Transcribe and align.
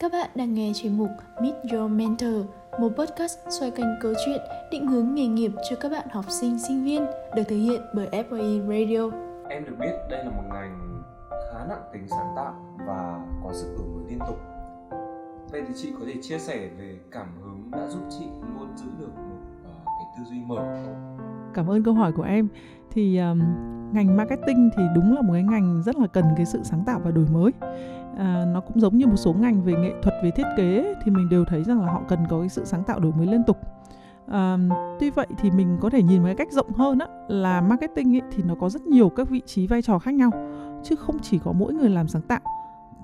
Các 0.00 0.12
bạn 0.12 0.30
đang 0.34 0.54
nghe 0.54 0.72
chuyên 0.74 0.98
mục 0.98 1.10
Meet 1.42 1.54
Your 1.72 1.90
Mentor, 1.92 2.46
một 2.80 2.88
podcast 2.98 3.38
xoay 3.48 3.70
quanh 3.70 3.98
câu 4.00 4.12
chuyện 4.26 4.40
định 4.70 4.86
hướng 4.86 5.14
nghề 5.14 5.26
nghiệp 5.26 5.50
cho 5.70 5.76
các 5.76 5.88
bạn 5.88 6.08
học 6.10 6.24
sinh, 6.28 6.58
sinh 6.58 6.84
viên 6.84 7.06
được 7.36 7.42
thực 7.48 7.56
hiện 7.56 7.80
bởi 7.94 8.08
FOE 8.10 8.60
Radio. 8.60 9.10
Em 9.48 9.64
được 9.64 9.76
biết 9.80 9.92
đây 10.10 10.24
là 10.24 10.30
một 10.30 10.42
ngành 10.52 11.02
khá 11.30 11.64
nặng 11.68 11.82
tính 11.92 12.08
sáng 12.08 12.32
tạo 12.36 12.54
và 12.86 13.26
có 13.44 13.52
sự 13.52 13.76
đổi 13.78 13.86
mới 13.86 14.04
liên 14.10 14.18
tục. 14.18 14.38
Vậy 15.52 15.62
thì 15.68 15.74
chị 15.76 15.92
có 15.98 16.04
thể 16.06 16.14
chia 16.22 16.38
sẻ 16.38 16.68
về 16.78 16.98
cảm 17.10 17.26
hứng 17.42 17.70
đã 17.70 17.88
giúp 17.88 18.02
chị 18.10 18.24
luôn 18.54 18.76
giữ 18.76 18.86
được 18.98 19.16
một 19.16 19.70
uh, 19.70 19.84
cái 19.86 20.04
tư 20.18 20.24
duy 20.30 20.42
mở 20.46 20.84
Cảm 21.54 21.70
ơn 21.70 21.82
câu 21.82 21.94
hỏi 21.94 22.12
của 22.12 22.22
em. 22.22 22.48
Thì 22.90 23.18
um, 23.18 23.40
ngành 23.92 24.16
marketing 24.16 24.70
thì 24.76 24.82
đúng 24.94 25.14
là 25.14 25.22
một 25.22 25.32
cái 25.32 25.42
ngành 25.42 25.82
rất 25.82 25.96
là 25.96 26.06
cần 26.06 26.24
cái 26.36 26.46
sự 26.46 26.60
sáng 26.62 26.84
tạo 26.84 27.00
và 27.04 27.10
đổi 27.10 27.26
mới. 27.32 27.52
À, 28.18 28.44
nó 28.54 28.60
cũng 28.60 28.80
giống 28.80 28.96
như 28.96 29.06
một 29.06 29.16
số 29.16 29.32
ngành 29.32 29.62
về 29.62 29.72
nghệ 29.72 29.92
thuật 30.02 30.14
về 30.22 30.30
thiết 30.30 30.46
kế 30.56 30.94
thì 31.04 31.10
mình 31.10 31.28
đều 31.28 31.44
thấy 31.44 31.64
rằng 31.64 31.80
là 31.80 31.92
họ 31.92 32.02
cần 32.08 32.18
có 32.30 32.40
cái 32.40 32.48
sự 32.48 32.64
sáng 32.64 32.84
tạo 32.84 33.00
đổi 33.00 33.12
mới 33.12 33.26
liên 33.26 33.42
tục. 33.46 33.56
À, 34.26 34.58
tuy 35.00 35.10
vậy 35.10 35.26
thì 35.38 35.50
mình 35.50 35.78
có 35.80 35.90
thể 35.90 36.02
nhìn 36.02 36.18
một 36.18 36.26
cái 36.26 36.34
cách 36.34 36.52
rộng 36.52 36.72
hơn 36.72 36.98
á, 36.98 37.06
là 37.28 37.60
marketing 37.60 38.14
ấy, 38.14 38.22
thì 38.30 38.42
nó 38.42 38.54
có 38.54 38.68
rất 38.68 38.82
nhiều 38.82 39.08
các 39.08 39.28
vị 39.30 39.42
trí 39.46 39.66
vai 39.66 39.82
trò 39.82 39.98
khác 39.98 40.14
nhau 40.14 40.30
chứ 40.82 40.96
không 40.96 41.18
chỉ 41.22 41.38
có 41.38 41.52
mỗi 41.52 41.74
người 41.74 41.90
làm 41.90 42.08
sáng 42.08 42.22
tạo 42.22 42.40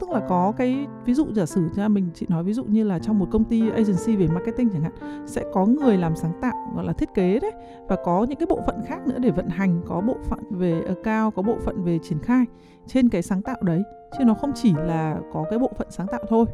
tức 0.00 0.10
là 0.10 0.20
có 0.28 0.52
cái 0.56 0.86
ví 1.04 1.14
dụ 1.14 1.26
giả 1.34 1.46
sử 1.46 1.68
cho 1.76 1.88
mình 1.88 2.10
chị 2.14 2.26
nói 2.28 2.44
ví 2.44 2.52
dụ 2.52 2.64
như 2.64 2.84
là 2.84 2.98
trong 2.98 3.18
một 3.18 3.26
công 3.30 3.44
ty 3.44 3.70
agency 3.70 4.16
về 4.16 4.26
marketing 4.26 4.68
chẳng 4.72 4.82
hạn 4.82 4.92
sẽ 5.26 5.44
có 5.52 5.66
người 5.66 5.96
làm 5.96 6.16
sáng 6.16 6.32
tạo 6.40 6.54
gọi 6.74 6.84
là 6.84 6.92
thiết 6.92 7.14
kế 7.14 7.38
đấy 7.40 7.52
và 7.88 7.96
có 8.04 8.26
những 8.28 8.38
cái 8.38 8.46
bộ 8.46 8.60
phận 8.66 8.80
khác 8.86 9.06
nữa 9.06 9.18
để 9.18 9.30
vận 9.30 9.48
hành 9.48 9.80
có 9.86 10.00
bộ 10.00 10.16
phận 10.24 10.40
về 10.50 10.82
cao 11.04 11.30
có 11.30 11.42
bộ 11.42 11.56
phận 11.64 11.84
về 11.84 11.98
triển 12.02 12.18
khai 12.18 12.44
trên 12.86 13.08
cái 13.08 13.22
sáng 13.22 13.42
tạo 13.42 13.56
đấy 13.60 13.82
chứ 14.18 14.24
nó 14.24 14.34
không 14.34 14.52
chỉ 14.54 14.74
là 14.86 15.16
có 15.32 15.44
cái 15.50 15.58
bộ 15.58 15.70
phận 15.78 15.86
sáng 15.90 16.06
tạo 16.06 16.20
thôi. 16.28 16.46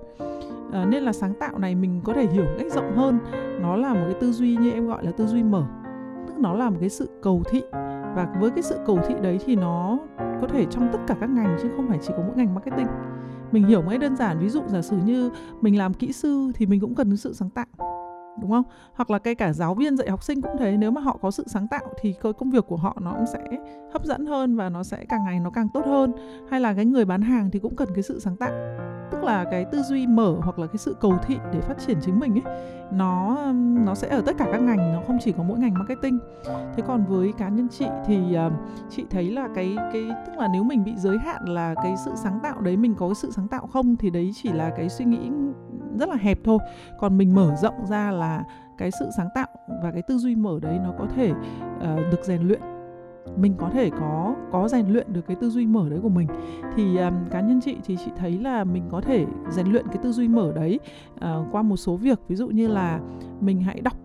À, 0.73 0.85
nên 0.85 1.03
là 1.03 1.13
sáng 1.13 1.35
tạo 1.41 1.59
này 1.59 1.75
mình 1.75 2.01
có 2.05 2.13
thể 2.13 2.27
hiểu 2.27 2.45
một 2.45 2.55
cách 2.59 2.73
rộng 2.73 2.97
hơn 2.97 3.19
nó 3.61 3.77
là 3.77 3.95
một 3.95 4.01
cái 4.05 4.15
tư 4.21 4.33
duy 4.33 4.57
như 4.57 4.71
em 4.71 4.87
gọi 4.87 5.05
là 5.05 5.13
tư 5.13 5.27
duy 5.27 5.43
mở. 5.43 5.65
Tức 6.27 6.39
nó 6.39 6.55
là 6.55 6.71
một 6.71 6.77
cái 6.81 6.89
sự 6.89 7.09
cầu 7.23 7.43
thị 7.51 7.63
và 8.15 8.37
với 8.41 8.51
cái 8.51 8.63
sự 8.63 8.79
cầu 8.87 8.99
thị 9.09 9.15
đấy 9.23 9.39
thì 9.45 9.57
nó 9.57 9.99
có 10.43 10.49
thể 10.49 10.67
trong 10.71 10.89
tất 10.93 10.99
cả 11.07 11.17
các 11.21 11.31
ngành 11.31 11.57
chứ 11.63 11.71
không 11.77 11.89
phải 11.89 11.99
chỉ 12.03 12.13
có 12.17 12.23
mỗi 12.27 12.37
ngành 12.37 12.55
marketing. 12.55 12.87
Mình 13.53 13.65
hiểu 13.67 13.83
một 13.83 13.89
cái 13.89 13.99
đơn 13.99 14.17
giản, 14.17 14.39
ví 14.39 14.49
dụ 14.49 14.63
giả 14.67 14.83
sử 14.83 14.97
như 15.05 15.31
mình 15.61 15.79
làm 15.79 15.95
kỹ 15.95 16.13
sư 16.13 16.53
thì 16.55 16.67
mình 16.67 16.81
cũng 16.81 16.95
cần 16.95 17.17
sự 17.17 17.35
sáng 17.35 17.51
tạo, 17.51 17.67
đúng 18.41 18.51
không? 18.51 18.65
Hoặc 18.95 19.11
là 19.11 19.19
cây 19.19 19.35
cả 19.35 19.53
giáo 19.53 19.75
viên 19.75 19.97
dạy 19.97 20.11
học 20.11 20.23
sinh 20.23 20.43
cũng 20.43 20.57
thế, 20.59 20.77
nếu 20.77 20.91
mà 20.91 21.01
họ 21.01 21.19
có 21.23 21.31
sự 21.31 21.45
sáng 21.47 21.69
tạo 21.69 21.85
thì 22.01 22.15
công 22.39 22.51
việc 22.51 22.67
của 22.67 22.77
họ 22.77 22.97
nó 23.01 23.13
cũng 23.13 23.27
sẽ 23.33 23.45
hấp 23.93 24.05
dẫn 24.05 24.27
hơn 24.27 24.57
và 24.57 24.69
nó 24.69 24.83
sẽ 24.83 25.05
càng 25.09 25.25
ngày 25.25 25.41
nó 25.41 25.51
càng 25.51 25.69
tốt 25.75 25.87
hơn. 25.87 26.13
Hay 26.51 26.61
là 26.61 26.75
cái 26.75 26.85
người 26.85 27.05
bán 27.05 27.23
hàng 27.23 27.51
thì 27.51 27.59
cũng 27.59 27.77
cần 27.77 27.89
cái 27.95 28.03
sự 28.03 28.21
sáng 28.21 28.37
tạo 28.37 28.53
tức 29.13 29.25
là 29.25 29.45
cái 29.45 29.65
tư 29.65 29.83
duy 29.83 30.07
mở 30.07 30.37
hoặc 30.43 30.59
là 30.59 30.67
cái 30.67 30.77
sự 30.77 30.97
cầu 31.01 31.15
thị 31.27 31.39
để 31.53 31.61
phát 31.61 31.79
triển 31.87 31.99
chính 32.01 32.21
mình 32.21 32.35
ấy 32.35 32.55
nó 32.93 33.37
nó 33.85 33.95
sẽ 33.95 34.09
ở 34.09 34.23
tất 34.27 34.33
cả 34.39 34.49
các 34.53 34.61
ngành 34.61 34.93
nó 34.93 35.03
không 35.07 35.19
chỉ 35.21 35.33
có 35.33 35.43
mỗi 35.43 35.59
ngành 35.59 35.75
marketing. 35.75 36.19
Thế 36.47 36.83
còn 36.87 37.05
với 37.05 37.33
cá 37.39 37.49
nhân 37.49 37.69
chị 37.69 37.87
thì 38.07 38.37
uh, 38.47 38.53
chị 38.91 39.05
thấy 39.11 39.31
là 39.31 39.49
cái 39.55 39.77
cái 39.93 40.11
tức 40.27 40.33
là 40.39 40.49
nếu 40.53 40.63
mình 40.63 40.85
bị 40.85 40.93
giới 40.97 41.19
hạn 41.19 41.45
là 41.45 41.75
cái 41.75 41.95
sự 42.05 42.11
sáng 42.17 42.39
tạo 42.43 42.61
đấy 42.61 42.77
mình 42.77 42.95
có 42.95 43.09
cái 43.09 43.15
sự 43.15 43.31
sáng 43.31 43.49
tạo 43.49 43.67
không 43.67 43.97
thì 43.97 44.11
đấy 44.11 44.31
chỉ 44.43 44.53
là 44.53 44.71
cái 44.77 44.89
suy 44.89 45.05
nghĩ 45.05 45.31
rất 45.99 46.09
là 46.09 46.17
hẹp 46.17 46.39
thôi. 46.45 46.59
Còn 46.99 47.19
mình 47.19 47.35
mở 47.35 47.55
rộng 47.63 47.87
ra 47.87 48.11
là 48.11 48.45
cái 48.79 48.91
sự 48.91 49.07
sáng 49.17 49.29
tạo 49.35 49.47
và 49.83 49.91
cái 49.91 50.03
tư 50.03 50.19
duy 50.19 50.37
mở 50.37 50.59
đấy 50.63 50.79
nó 50.85 50.93
có 50.99 51.07
thể 51.17 51.31
uh, 51.31 52.13
được 52.13 52.25
rèn 52.25 52.43
luyện 52.43 52.61
mình 53.37 53.55
có 53.59 53.71
thể 53.71 53.91
có 53.91 54.35
có 54.53 54.69
rèn 54.69 54.89
luyện 54.89 55.13
được 55.13 55.27
cái 55.27 55.37
tư 55.41 55.51
duy 55.51 55.67
mở 55.67 55.89
đấy 55.89 55.99
của 56.03 56.09
mình. 56.09 56.29
Thì 56.77 56.97
um, 56.97 57.15
cá 57.31 57.41
nhân 57.41 57.61
chị 57.61 57.77
thì 57.85 57.97
chị 58.05 58.11
thấy 58.17 58.39
là 58.39 58.65
mình 58.65 58.83
có 58.91 59.01
thể 59.01 59.27
rèn 59.51 59.67
luyện 59.67 59.87
cái 59.89 59.99
tư 60.03 60.13
duy 60.13 60.29
mở 60.29 60.53
đấy 60.55 60.81
uh, 61.15 61.47
qua 61.53 61.63
một 61.63 61.77
số 61.77 61.97
việc. 61.97 62.19
Ví 62.29 62.37
dụ 62.37 62.49
như 62.49 62.69
là 62.69 63.01
mình 63.41 63.61
hãy 63.61 63.81
đọc 63.81 63.97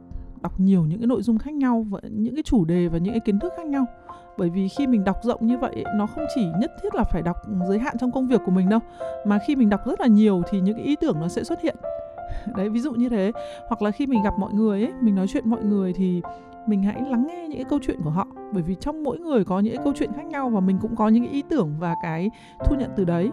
đọc 0.41 0.59
nhiều 0.59 0.85
những 0.85 0.99
cái 0.99 1.07
nội 1.07 1.21
dung 1.21 1.37
khác 1.37 1.53
nhau 1.53 1.85
và 1.89 1.99
những 2.09 2.35
cái 2.35 2.43
chủ 2.43 2.65
đề 2.65 2.87
và 2.87 2.97
những 2.97 3.13
cái 3.13 3.19
kiến 3.19 3.39
thức 3.39 3.53
khác 3.57 3.65
nhau. 3.65 3.85
Bởi 4.37 4.49
vì 4.49 4.67
khi 4.67 4.87
mình 4.87 5.03
đọc 5.03 5.17
rộng 5.23 5.47
như 5.47 5.57
vậy 5.57 5.83
nó 5.95 6.07
không 6.07 6.25
chỉ 6.35 6.45
nhất 6.59 6.71
thiết 6.83 6.95
là 6.95 7.03
phải 7.03 7.21
đọc 7.21 7.37
giới 7.67 7.79
hạn 7.79 7.95
trong 7.99 8.11
công 8.11 8.27
việc 8.27 8.41
của 8.45 8.51
mình 8.51 8.69
đâu 8.69 8.79
mà 9.25 9.39
khi 9.47 9.55
mình 9.55 9.69
đọc 9.69 9.81
rất 9.85 10.01
là 10.01 10.07
nhiều 10.07 10.41
thì 10.49 10.61
những 10.61 10.75
cái 10.75 10.85
ý 10.85 10.95
tưởng 10.95 11.19
nó 11.19 11.27
sẽ 11.27 11.43
xuất 11.43 11.61
hiện. 11.61 11.75
Đấy 12.55 12.69
ví 12.69 12.79
dụ 12.79 12.91
như 12.91 13.09
thế. 13.09 13.31
Hoặc 13.67 13.81
là 13.81 13.91
khi 13.91 14.07
mình 14.07 14.23
gặp 14.23 14.33
mọi 14.39 14.53
người 14.53 14.83
ấy 14.83 14.93
mình 15.01 15.15
nói 15.15 15.27
chuyện 15.27 15.49
mọi 15.49 15.63
người 15.63 15.93
thì 15.93 16.21
mình 16.67 16.83
hãy 16.83 17.01
lắng 17.09 17.27
nghe 17.27 17.47
những 17.47 17.57
cái 17.57 17.65
câu 17.69 17.79
chuyện 17.81 17.99
của 18.03 18.09
họ. 18.09 18.27
Bởi 18.53 18.63
vì 18.63 18.75
trong 18.75 19.03
mỗi 19.03 19.19
người 19.19 19.43
có 19.43 19.59
những 19.59 19.75
cái 19.75 19.83
câu 19.83 19.93
chuyện 19.95 20.11
khác 20.15 20.25
nhau 20.25 20.49
và 20.49 20.59
mình 20.59 20.77
cũng 20.81 20.95
có 20.95 21.09
những 21.09 21.23
cái 21.23 21.33
ý 21.33 21.43
tưởng 21.49 21.75
và 21.79 21.95
cái 22.03 22.29
thu 22.65 22.75
nhận 22.75 22.89
từ 22.95 23.05
đấy. 23.05 23.29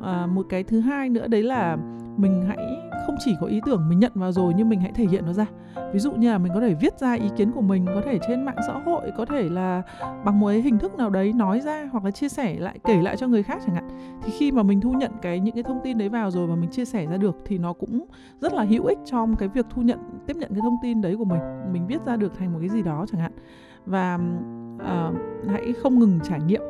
À, 0.00 0.26
một 0.26 0.46
cái 0.48 0.64
thứ 0.64 0.80
hai 0.80 1.08
nữa 1.08 1.28
đấy 1.28 1.42
là 1.42 1.76
mình 2.18 2.44
hãy 2.48 2.90
không 3.06 3.16
chỉ 3.18 3.36
có 3.40 3.46
ý 3.46 3.60
tưởng 3.66 3.88
mình 3.88 3.98
nhận 3.98 4.12
vào 4.14 4.32
rồi 4.32 4.52
nhưng 4.56 4.68
mình 4.68 4.80
hãy 4.80 4.92
thể 4.94 5.04
hiện 5.04 5.26
nó 5.26 5.32
ra. 5.32 5.46
Ví 5.92 5.98
dụ 5.98 6.12
như 6.12 6.30
là 6.30 6.38
mình 6.38 6.52
có 6.54 6.60
thể 6.60 6.74
viết 6.74 6.98
ra 6.98 7.12
ý 7.12 7.28
kiến 7.36 7.52
của 7.52 7.60
mình 7.60 7.86
có 7.86 8.02
thể 8.04 8.18
trên 8.28 8.44
mạng 8.44 8.56
xã 8.66 8.72
hội 8.72 9.12
có 9.16 9.24
thể 9.24 9.48
là 9.48 9.82
bằng 10.24 10.40
một 10.40 10.48
cái 10.48 10.60
hình 10.60 10.78
thức 10.78 10.94
nào 10.94 11.10
đấy 11.10 11.32
nói 11.32 11.60
ra 11.60 11.88
hoặc 11.92 12.04
là 12.04 12.10
chia 12.10 12.28
sẻ 12.28 12.56
lại 12.58 12.78
kể 12.84 13.02
lại 13.02 13.16
cho 13.16 13.28
người 13.28 13.42
khác 13.42 13.62
chẳng 13.66 13.74
hạn. 13.74 13.88
Thì 14.22 14.32
khi 14.38 14.52
mà 14.52 14.62
mình 14.62 14.80
thu 14.80 14.92
nhận 14.92 15.12
cái 15.22 15.40
những 15.40 15.54
cái 15.54 15.62
thông 15.62 15.80
tin 15.84 15.98
đấy 15.98 16.08
vào 16.08 16.30
rồi 16.30 16.46
và 16.46 16.54
mình 16.54 16.70
chia 16.70 16.84
sẻ 16.84 17.06
ra 17.06 17.16
được 17.16 17.36
thì 17.44 17.58
nó 17.58 17.72
cũng 17.72 18.04
rất 18.40 18.52
là 18.52 18.64
hữu 18.64 18.84
ích 18.84 18.98
trong 19.04 19.36
cái 19.36 19.48
việc 19.48 19.66
thu 19.70 19.82
nhận 19.82 19.98
tiếp 20.26 20.36
nhận 20.36 20.50
cái 20.50 20.60
thông 20.60 20.76
tin 20.82 21.00
đấy 21.00 21.16
của 21.16 21.24
mình 21.24 21.40
mình 21.72 21.86
viết 21.86 22.04
ra 22.06 22.16
được 22.16 22.38
thành 22.38 22.52
một 22.52 22.58
cái 22.60 22.68
gì 22.68 22.82
đó 22.82 23.06
chẳng 23.12 23.20
hạn. 23.20 23.32
Và 23.86 24.18
uh, 24.76 25.16
hãy 25.48 25.72
không 25.82 25.98
ngừng 25.98 26.18
trải 26.24 26.40
nghiệm. 26.46 26.62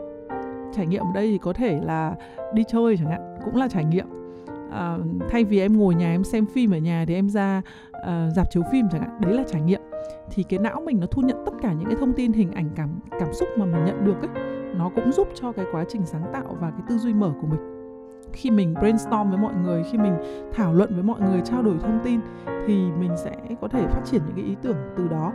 Trải 0.72 0.87
nghiệm 0.87 1.03
ở 1.03 1.12
đây 1.14 1.31
thì 1.31 1.38
có 1.38 1.53
thể 1.53 1.81
là 1.82 2.14
đi 2.54 2.64
chơi 2.69 2.97
chẳng 2.97 3.10
hạn 3.10 3.37
cũng 3.44 3.56
là 3.56 3.69
trải 3.69 3.84
nghiệm. 3.84 4.06
Ờ, 4.70 5.00
thay 5.30 5.44
vì 5.44 5.60
em 5.60 5.78
ngồi 5.78 5.94
nhà 5.94 6.10
em 6.10 6.24
xem 6.24 6.46
phim 6.46 6.70
ở 6.70 6.78
nhà 6.78 7.04
thì 7.08 7.14
em 7.14 7.28
ra 7.28 7.62
ờ, 7.92 8.26
uh, 8.26 8.36
dạp 8.36 8.50
chiếu 8.50 8.62
phim 8.72 8.86
chẳng 8.92 9.00
hạn 9.00 9.20
đấy 9.20 9.32
là 9.32 9.42
trải 9.46 9.60
nghiệm. 9.60 9.80
Thì 10.30 10.42
cái 10.42 10.58
não 10.58 10.80
mình 10.80 11.00
nó 11.00 11.06
thu 11.06 11.22
nhận 11.22 11.42
tất 11.46 11.52
cả 11.62 11.72
những 11.72 11.86
cái 11.86 11.96
thông 12.00 12.12
tin 12.12 12.32
hình 12.32 12.52
ảnh 12.52 12.70
cảm 12.76 12.88
cảm 13.20 13.32
xúc 13.32 13.48
mà 13.58 13.64
mình 13.64 13.84
nhận 13.84 14.04
được 14.04 14.22
ấy 14.22 14.44
nó 14.78 14.90
cũng 14.94 15.12
giúp 15.12 15.28
cho 15.34 15.52
cái 15.52 15.66
quá 15.72 15.84
trình 15.88 16.06
sáng 16.06 16.30
tạo 16.32 16.56
và 16.60 16.70
cái 16.70 16.80
tư 16.88 16.98
duy 16.98 17.14
mở 17.14 17.32
của 17.40 17.46
mình. 17.46 17.60
Khi 18.32 18.50
mình 18.50 18.74
brainstorm 18.80 19.30
với 19.30 19.38
mọi 19.38 19.54
người 19.54 19.82
khi 19.90 19.98
mình 19.98 20.14
thảo 20.52 20.74
luận 20.74 20.94
với 20.94 21.02
mọi 21.02 21.20
người 21.20 21.40
trao 21.44 21.62
đổi 21.62 21.78
thông 21.78 21.98
tin 22.04 22.20
thì 22.66 22.74
mình 23.00 23.10
sẽ 23.24 23.36
có 23.60 23.68
thể 23.68 23.86
phát 23.86 24.02
triển 24.04 24.22
những 24.26 24.36
cái 24.36 24.44
ý 24.44 24.56
tưởng 24.62 24.76
từ 24.96 25.08
đó. 25.08 25.32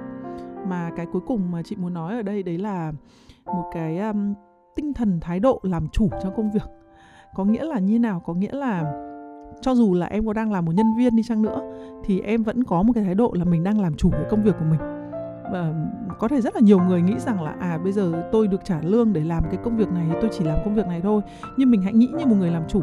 Mà 0.67 0.91
cái 0.95 1.05
cuối 1.05 1.22
cùng 1.27 1.51
mà 1.51 1.61
chị 1.63 1.75
muốn 1.75 1.93
nói 1.93 2.16
ở 2.16 2.22
đây 2.22 2.43
đấy 2.43 2.57
là 2.57 2.91
một 3.45 3.69
cái 3.73 3.99
um, 3.99 4.33
tinh 4.75 4.93
thần 4.93 5.19
thái 5.22 5.39
độ 5.39 5.59
làm 5.63 5.88
chủ 5.91 6.09
trong 6.23 6.35
công 6.35 6.51
việc. 6.51 6.69
Có 7.35 7.45
nghĩa 7.45 7.63
là 7.63 7.79
như 7.79 7.99
nào? 7.99 8.19
Có 8.19 8.33
nghĩa 8.33 8.51
là 8.51 8.93
cho 9.62 9.75
dù 9.75 9.94
là 9.94 10.06
em 10.06 10.25
có 10.25 10.34
đang 10.34 10.52
làm 10.52 10.66
một 10.66 10.72
nhân 10.75 10.96
viên 10.97 11.16
đi 11.16 11.24
chăng 11.24 11.41
nữa 11.41 11.62
thì 12.03 12.22
em 12.22 12.44
vẫn 12.44 12.64
có 12.64 12.84
một 12.84 12.94
cái 12.96 13.03
thái 13.03 13.16
độ 13.16 13.34
là 13.38 13.46
mình 13.46 13.64
đang 13.64 13.81
làm 13.81 13.96
chủ 13.96 14.09
cái 14.12 14.25
công 14.30 14.44
việc 14.44 14.56
của 14.59 14.66
mình. 14.69 14.80
Và 15.52 15.74
có 16.19 16.28
thể 16.28 16.41
rất 16.41 16.56
là 16.56 16.62
nhiều 16.62 16.80
người 16.80 17.02
nghĩ 17.02 17.19
rằng 17.19 17.44
là 17.44 17.56
à 17.59 17.80
bây 17.84 17.91
giờ 17.91 18.30
tôi 18.31 18.47
được 18.47 18.66
trả 18.66 18.80
lương 18.81 19.14
để 19.14 19.22
làm 19.24 19.44
cái 19.44 19.58
công 19.64 19.78
việc 19.78 19.91
này 19.91 20.08
tôi 20.22 20.30
chỉ 20.38 20.44
làm 20.44 20.58
công 20.66 20.75
việc 20.75 20.88
này 20.88 21.02
thôi. 21.02 21.22
Nhưng 21.58 21.72
mình 21.72 21.81
hãy 21.81 21.94
nghĩ 21.94 22.08
như 22.18 22.25
một 22.25 22.36
người 22.40 22.52
làm 22.52 22.64
chủ. 22.68 22.81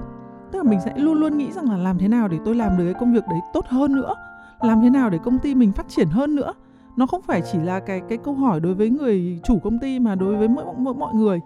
Tức 0.52 0.58
là 0.58 0.70
mình 0.70 0.80
sẽ 0.84 0.92
luôn 0.96 1.14
luôn 1.20 1.38
nghĩ 1.38 1.52
rằng 1.52 1.70
là 1.70 1.76
làm 1.76 1.98
thế 1.98 2.08
nào 2.08 2.28
để 2.28 2.38
tôi 2.44 2.54
làm 2.54 2.78
được 2.78 2.84
cái 2.84 2.94
công 2.94 3.12
việc 3.12 3.24
đấy 3.30 3.40
tốt 3.52 3.64
hơn 3.68 3.94
nữa 3.94 4.14
làm 4.60 4.80
thế 4.82 4.90
nào 4.90 5.10
để 5.10 5.18
công 5.18 5.38
ty 5.38 5.54
mình 5.54 5.72
phát 5.72 5.88
triển 5.88 6.08
hơn 6.08 6.34
nữa. 6.34 6.52
Nó 6.96 7.06
không 7.06 7.22
phải 7.22 7.42
chỉ 7.52 7.58
là 7.58 7.80
cái 7.80 8.00
cái 8.08 8.18
câu 8.18 8.34
hỏi 8.34 8.60
đối 8.60 8.74
với 8.74 8.90
người 8.90 9.40
chủ 9.44 9.58
công 9.58 9.78
ty 9.78 9.98
mà 9.98 10.14
đối 10.14 10.36
với 10.36 10.48
mỗi, 10.48 10.64
mỗi 10.78 10.94
mọi 10.94 11.14
người. 11.14 11.40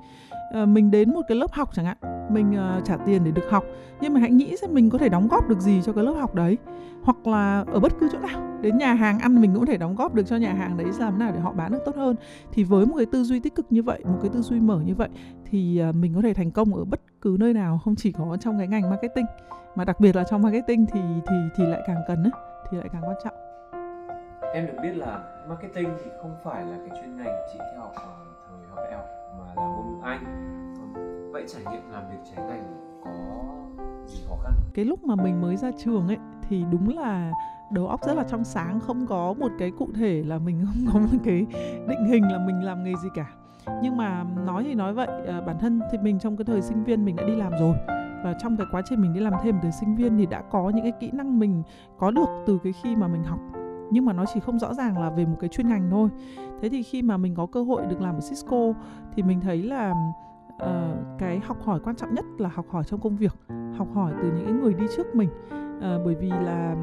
Ờ, 0.54 0.66
mình 0.66 0.90
đến 0.90 1.14
một 1.14 1.20
cái 1.28 1.36
lớp 1.38 1.52
học 1.52 1.70
chẳng 1.72 1.84
hạn 1.84 1.96
mình 2.30 2.56
uh, 2.78 2.84
trả 2.84 2.96
tiền 2.96 3.24
để 3.24 3.30
được 3.30 3.50
học 3.50 3.64
nhưng 4.00 4.14
mà 4.14 4.20
hãy 4.20 4.30
nghĩ 4.30 4.56
xem 4.56 4.74
mình 4.74 4.90
có 4.90 4.98
thể 4.98 5.08
đóng 5.08 5.28
góp 5.28 5.48
được 5.48 5.60
gì 5.60 5.82
cho 5.84 5.92
cái 5.92 6.04
lớp 6.04 6.12
học 6.12 6.34
đấy. 6.34 6.58
Hoặc 7.02 7.26
là 7.26 7.64
ở 7.72 7.80
bất 7.80 7.92
cứ 8.00 8.08
chỗ 8.12 8.18
nào 8.18 8.40
đến 8.60 8.78
nhà 8.78 8.94
hàng 8.94 9.18
ăn 9.18 9.40
mình 9.40 9.50
cũng 9.52 9.60
có 9.60 9.66
thể 9.66 9.76
đóng 9.76 9.96
góp 9.96 10.14
được 10.14 10.26
cho 10.26 10.36
nhà 10.36 10.52
hàng 10.52 10.76
đấy 10.76 10.86
làm 10.98 11.12
thế 11.12 11.18
nào 11.18 11.32
để 11.34 11.40
họ 11.40 11.52
bán 11.52 11.72
được 11.72 11.78
tốt 11.84 11.96
hơn. 11.96 12.16
Thì 12.52 12.64
với 12.64 12.86
một 12.86 12.94
cái 12.96 13.06
tư 13.06 13.24
duy 13.24 13.40
tích 13.40 13.54
cực 13.54 13.66
như 13.70 13.82
vậy 13.82 14.00
một 14.04 14.18
cái 14.22 14.30
tư 14.34 14.42
duy 14.42 14.60
mở 14.60 14.80
như 14.84 14.94
vậy 14.94 15.08
thì 15.44 15.82
uh, 15.88 15.94
mình 15.94 16.14
có 16.14 16.22
thể 16.22 16.34
thành 16.34 16.50
công 16.50 16.74
ở 16.74 16.84
bất 16.84 17.00
cứ 17.20 17.36
nơi 17.40 17.54
nào 17.54 17.80
không 17.84 17.96
chỉ 17.96 18.12
có 18.12 18.36
trong 18.40 18.58
cái 18.58 18.68
ngành 18.68 18.90
marketing 18.90 19.26
mà 19.74 19.84
đặc 19.84 20.00
biệt 20.00 20.16
là 20.16 20.24
trong 20.24 20.42
marketing 20.42 20.86
thì 20.92 21.00
thì 21.26 21.36
thì 21.56 21.66
lại 21.66 21.82
càng 21.86 22.02
cần 22.08 22.22
ấy, 22.22 22.32
thì 22.70 22.78
lại 22.78 22.88
càng 22.92 23.02
quan 23.04 23.16
trọng. 23.24 23.34
Em 24.54 24.66
được 24.66 24.76
biết 24.82 24.96
là 24.96 25.18
marketing 25.48 25.88
thì 26.04 26.10
không 26.22 26.34
phải 26.44 26.64
là 26.66 26.76
cái 26.88 27.00
chuyên 27.00 27.16
ngành 27.16 27.34
chị 27.52 27.58
theo 27.72 27.80
học 27.80 27.92
thời 28.48 28.68
học 28.70 28.78
đại 28.78 28.92
học 28.92 29.06
mà 29.38 29.44
là 29.54 29.73
anh. 30.04 30.24
Vậy 31.32 31.44
trải 31.48 31.62
nghiệm 31.72 31.90
làm 31.90 32.02
việc 32.10 32.18
trái 32.24 32.44
ngành 32.48 32.64
có 33.04 33.10
gì 34.06 34.24
khó 34.28 34.36
khăn? 34.42 34.52
Cái 34.74 34.84
lúc 34.84 35.04
mà 35.04 35.14
mình 35.16 35.40
mới 35.40 35.56
ra 35.56 35.70
trường 35.78 36.08
ấy, 36.08 36.18
thì 36.42 36.64
đúng 36.70 36.98
là 36.98 37.32
đầu 37.70 37.88
óc 37.88 38.00
rất 38.06 38.16
là 38.16 38.24
trong 38.28 38.44
sáng, 38.44 38.80
không 38.80 39.06
có 39.06 39.34
một 39.38 39.50
cái 39.58 39.70
cụ 39.78 39.88
thể 39.94 40.22
là 40.26 40.38
mình 40.38 40.66
không 40.66 40.92
có 40.92 41.00
một 41.00 41.18
cái 41.24 41.46
định 41.88 42.04
hình 42.08 42.32
là 42.32 42.38
mình 42.46 42.64
làm 42.64 42.84
nghề 42.84 42.92
gì 43.02 43.08
cả. 43.14 43.26
Nhưng 43.82 43.96
mà 43.96 44.24
nói 44.46 44.64
thì 44.64 44.74
nói 44.74 44.94
vậy 44.94 45.08
ờ, 45.26 45.40
bản 45.46 45.58
thân 45.58 45.80
thì 45.92 45.98
mình 45.98 46.18
trong 46.18 46.36
cái 46.36 46.44
thời 46.44 46.62
sinh 46.62 46.84
viên 46.84 47.04
mình 47.04 47.16
đã 47.16 47.24
đi 47.24 47.36
làm 47.36 47.52
rồi. 47.60 47.76
Và 48.24 48.34
trong 48.38 48.56
cái 48.56 48.66
quá 48.70 48.82
trình 48.84 49.02
mình 49.02 49.12
đi 49.12 49.20
làm 49.20 49.32
thêm 49.42 49.58
từ 49.62 49.70
sinh 49.70 49.96
viên 49.96 50.18
thì 50.18 50.26
đã 50.26 50.42
có 50.50 50.70
những 50.70 50.84
cái 50.84 50.92
kỹ 51.00 51.10
năng 51.12 51.38
mình 51.38 51.62
có 51.98 52.10
được 52.10 52.28
từ 52.46 52.58
cái 52.64 52.72
khi 52.82 52.96
mà 52.96 53.08
mình 53.08 53.24
học 53.24 53.38
nhưng 53.90 54.04
mà 54.04 54.12
nó 54.12 54.24
chỉ 54.34 54.40
không 54.40 54.58
rõ 54.58 54.74
ràng 54.74 54.98
là 54.98 55.10
về 55.10 55.26
một 55.26 55.36
cái 55.40 55.48
chuyên 55.48 55.68
ngành 55.68 55.90
thôi. 55.90 56.08
Thế 56.62 56.68
thì 56.68 56.82
khi 56.82 57.02
mà 57.02 57.16
mình 57.16 57.34
có 57.34 57.46
cơ 57.46 57.62
hội 57.62 57.86
được 57.86 58.00
làm 58.00 58.14
ở 58.14 58.20
Cisco 58.20 58.72
thì 59.16 59.22
mình 59.22 59.40
thấy 59.40 59.62
là 59.62 59.94
uh, 60.54 61.18
cái 61.18 61.40
học 61.44 61.56
hỏi 61.64 61.80
quan 61.84 61.96
trọng 61.96 62.14
nhất 62.14 62.24
là 62.38 62.48
học 62.48 62.66
hỏi 62.70 62.84
trong 62.84 63.00
công 63.00 63.16
việc 63.16 63.36
học 63.76 63.88
hỏi 63.94 64.12
từ 64.22 64.32
những 64.32 64.60
người 64.60 64.74
đi 64.74 64.86
trước 64.96 65.14
mình. 65.14 65.28
Uh, 65.76 65.80
bởi 66.04 66.14
vì 66.14 66.28
là 66.28 66.76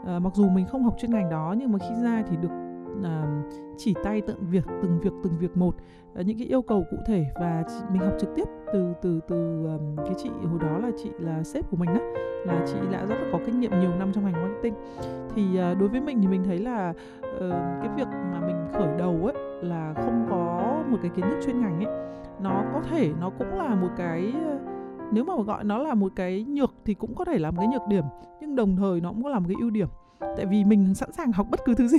uh, 0.00 0.22
mặc 0.22 0.34
dù 0.34 0.48
mình 0.48 0.66
không 0.66 0.84
học 0.84 0.94
chuyên 0.98 1.10
ngành 1.10 1.30
đó 1.30 1.54
nhưng 1.58 1.72
mà 1.72 1.78
khi 1.78 1.94
ra 2.02 2.22
thì 2.30 2.36
được 2.36 2.67
à, 3.04 3.42
chỉ 3.76 3.94
tay 4.04 4.20
tận 4.20 4.36
việc 4.50 4.64
từng 4.82 5.00
việc 5.00 5.12
từng 5.22 5.32
việc 5.38 5.56
một 5.56 5.76
à, 6.14 6.22
những 6.22 6.38
cái 6.38 6.46
yêu 6.46 6.62
cầu 6.62 6.84
cụ 6.90 6.96
thể 7.06 7.26
và 7.34 7.64
mình 7.92 8.02
học 8.02 8.14
trực 8.20 8.30
tiếp 8.36 8.44
từ 8.72 8.92
từ 9.02 9.20
từ 9.28 9.64
um, 9.64 9.96
cái 9.96 10.14
chị 10.22 10.30
hồi 10.44 10.58
đó 10.60 10.78
là 10.78 10.90
chị 11.02 11.10
là 11.18 11.42
sếp 11.42 11.70
của 11.70 11.76
mình 11.76 11.94
đó 11.94 12.00
là 12.44 12.64
chị 12.66 12.78
đã 12.92 13.06
rất 13.06 13.14
là 13.14 13.28
có 13.32 13.38
kinh 13.46 13.60
nghiệm 13.60 13.80
nhiều 13.80 13.90
năm 13.98 14.12
trong 14.12 14.24
ngành 14.24 14.42
marketing. 14.42 14.74
Thì 15.34 15.58
à, 15.58 15.74
đối 15.74 15.88
với 15.88 16.00
mình 16.00 16.20
thì 16.20 16.28
mình 16.28 16.44
thấy 16.44 16.58
là 16.58 16.94
uh, 17.36 17.52
cái 17.82 17.88
việc 17.96 18.08
mà 18.08 18.40
mình 18.46 18.56
khởi 18.72 18.98
đầu 18.98 19.20
ấy 19.24 19.34
là 19.62 19.94
không 19.96 20.26
có 20.30 20.74
một 20.90 20.98
cái 21.02 21.10
kiến 21.16 21.24
thức 21.30 21.40
chuyên 21.46 21.60
ngành 21.60 21.84
ấy 21.84 22.08
nó 22.42 22.64
có 22.72 22.80
thể 22.90 23.12
nó 23.20 23.30
cũng 23.38 23.58
là 23.58 23.74
một 23.74 23.88
cái 23.96 24.32
ờ, 24.44 24.58
nếu 25.12 25.24
mà 25.24 25.42
gọi 25.42 25.64
nó 25.64 25.78
là 25.78 25.94
một 25.94 26.12
cái 26.16 26.44
nhược 26.48 26.74
thì 26.84 26.94
cũng 26.94 27.14
có 27.14 27.24
thể 27.24 27.38
là 27.38 27.50
một 27.50 27.56
cái 27.58 27.68
nhược 27.68 27.82
điểm 27.88 28.04
nhưng 28.40 28.56
đồng 28.56 28.76
thời 28.76 29.00
nó 29.00 29.10
cũng 29.10 29.22
có 29.22 29.28
là 29.28 29.38
một 29.38 29.46
cái 29.48 29.56
ưu 29.60 29.70
điểm 29.70 29.88
tại 30.20 30.46
vì 30.46 30.64
mình 30.64 30.94
sẵn 30.94 31.12
sàng 31.12 31.32
học 31.32 31.46
bất 31.50 31.60
cứ 31.64 31.74
thứ 31.74 31.88
gì. 31.88 31.98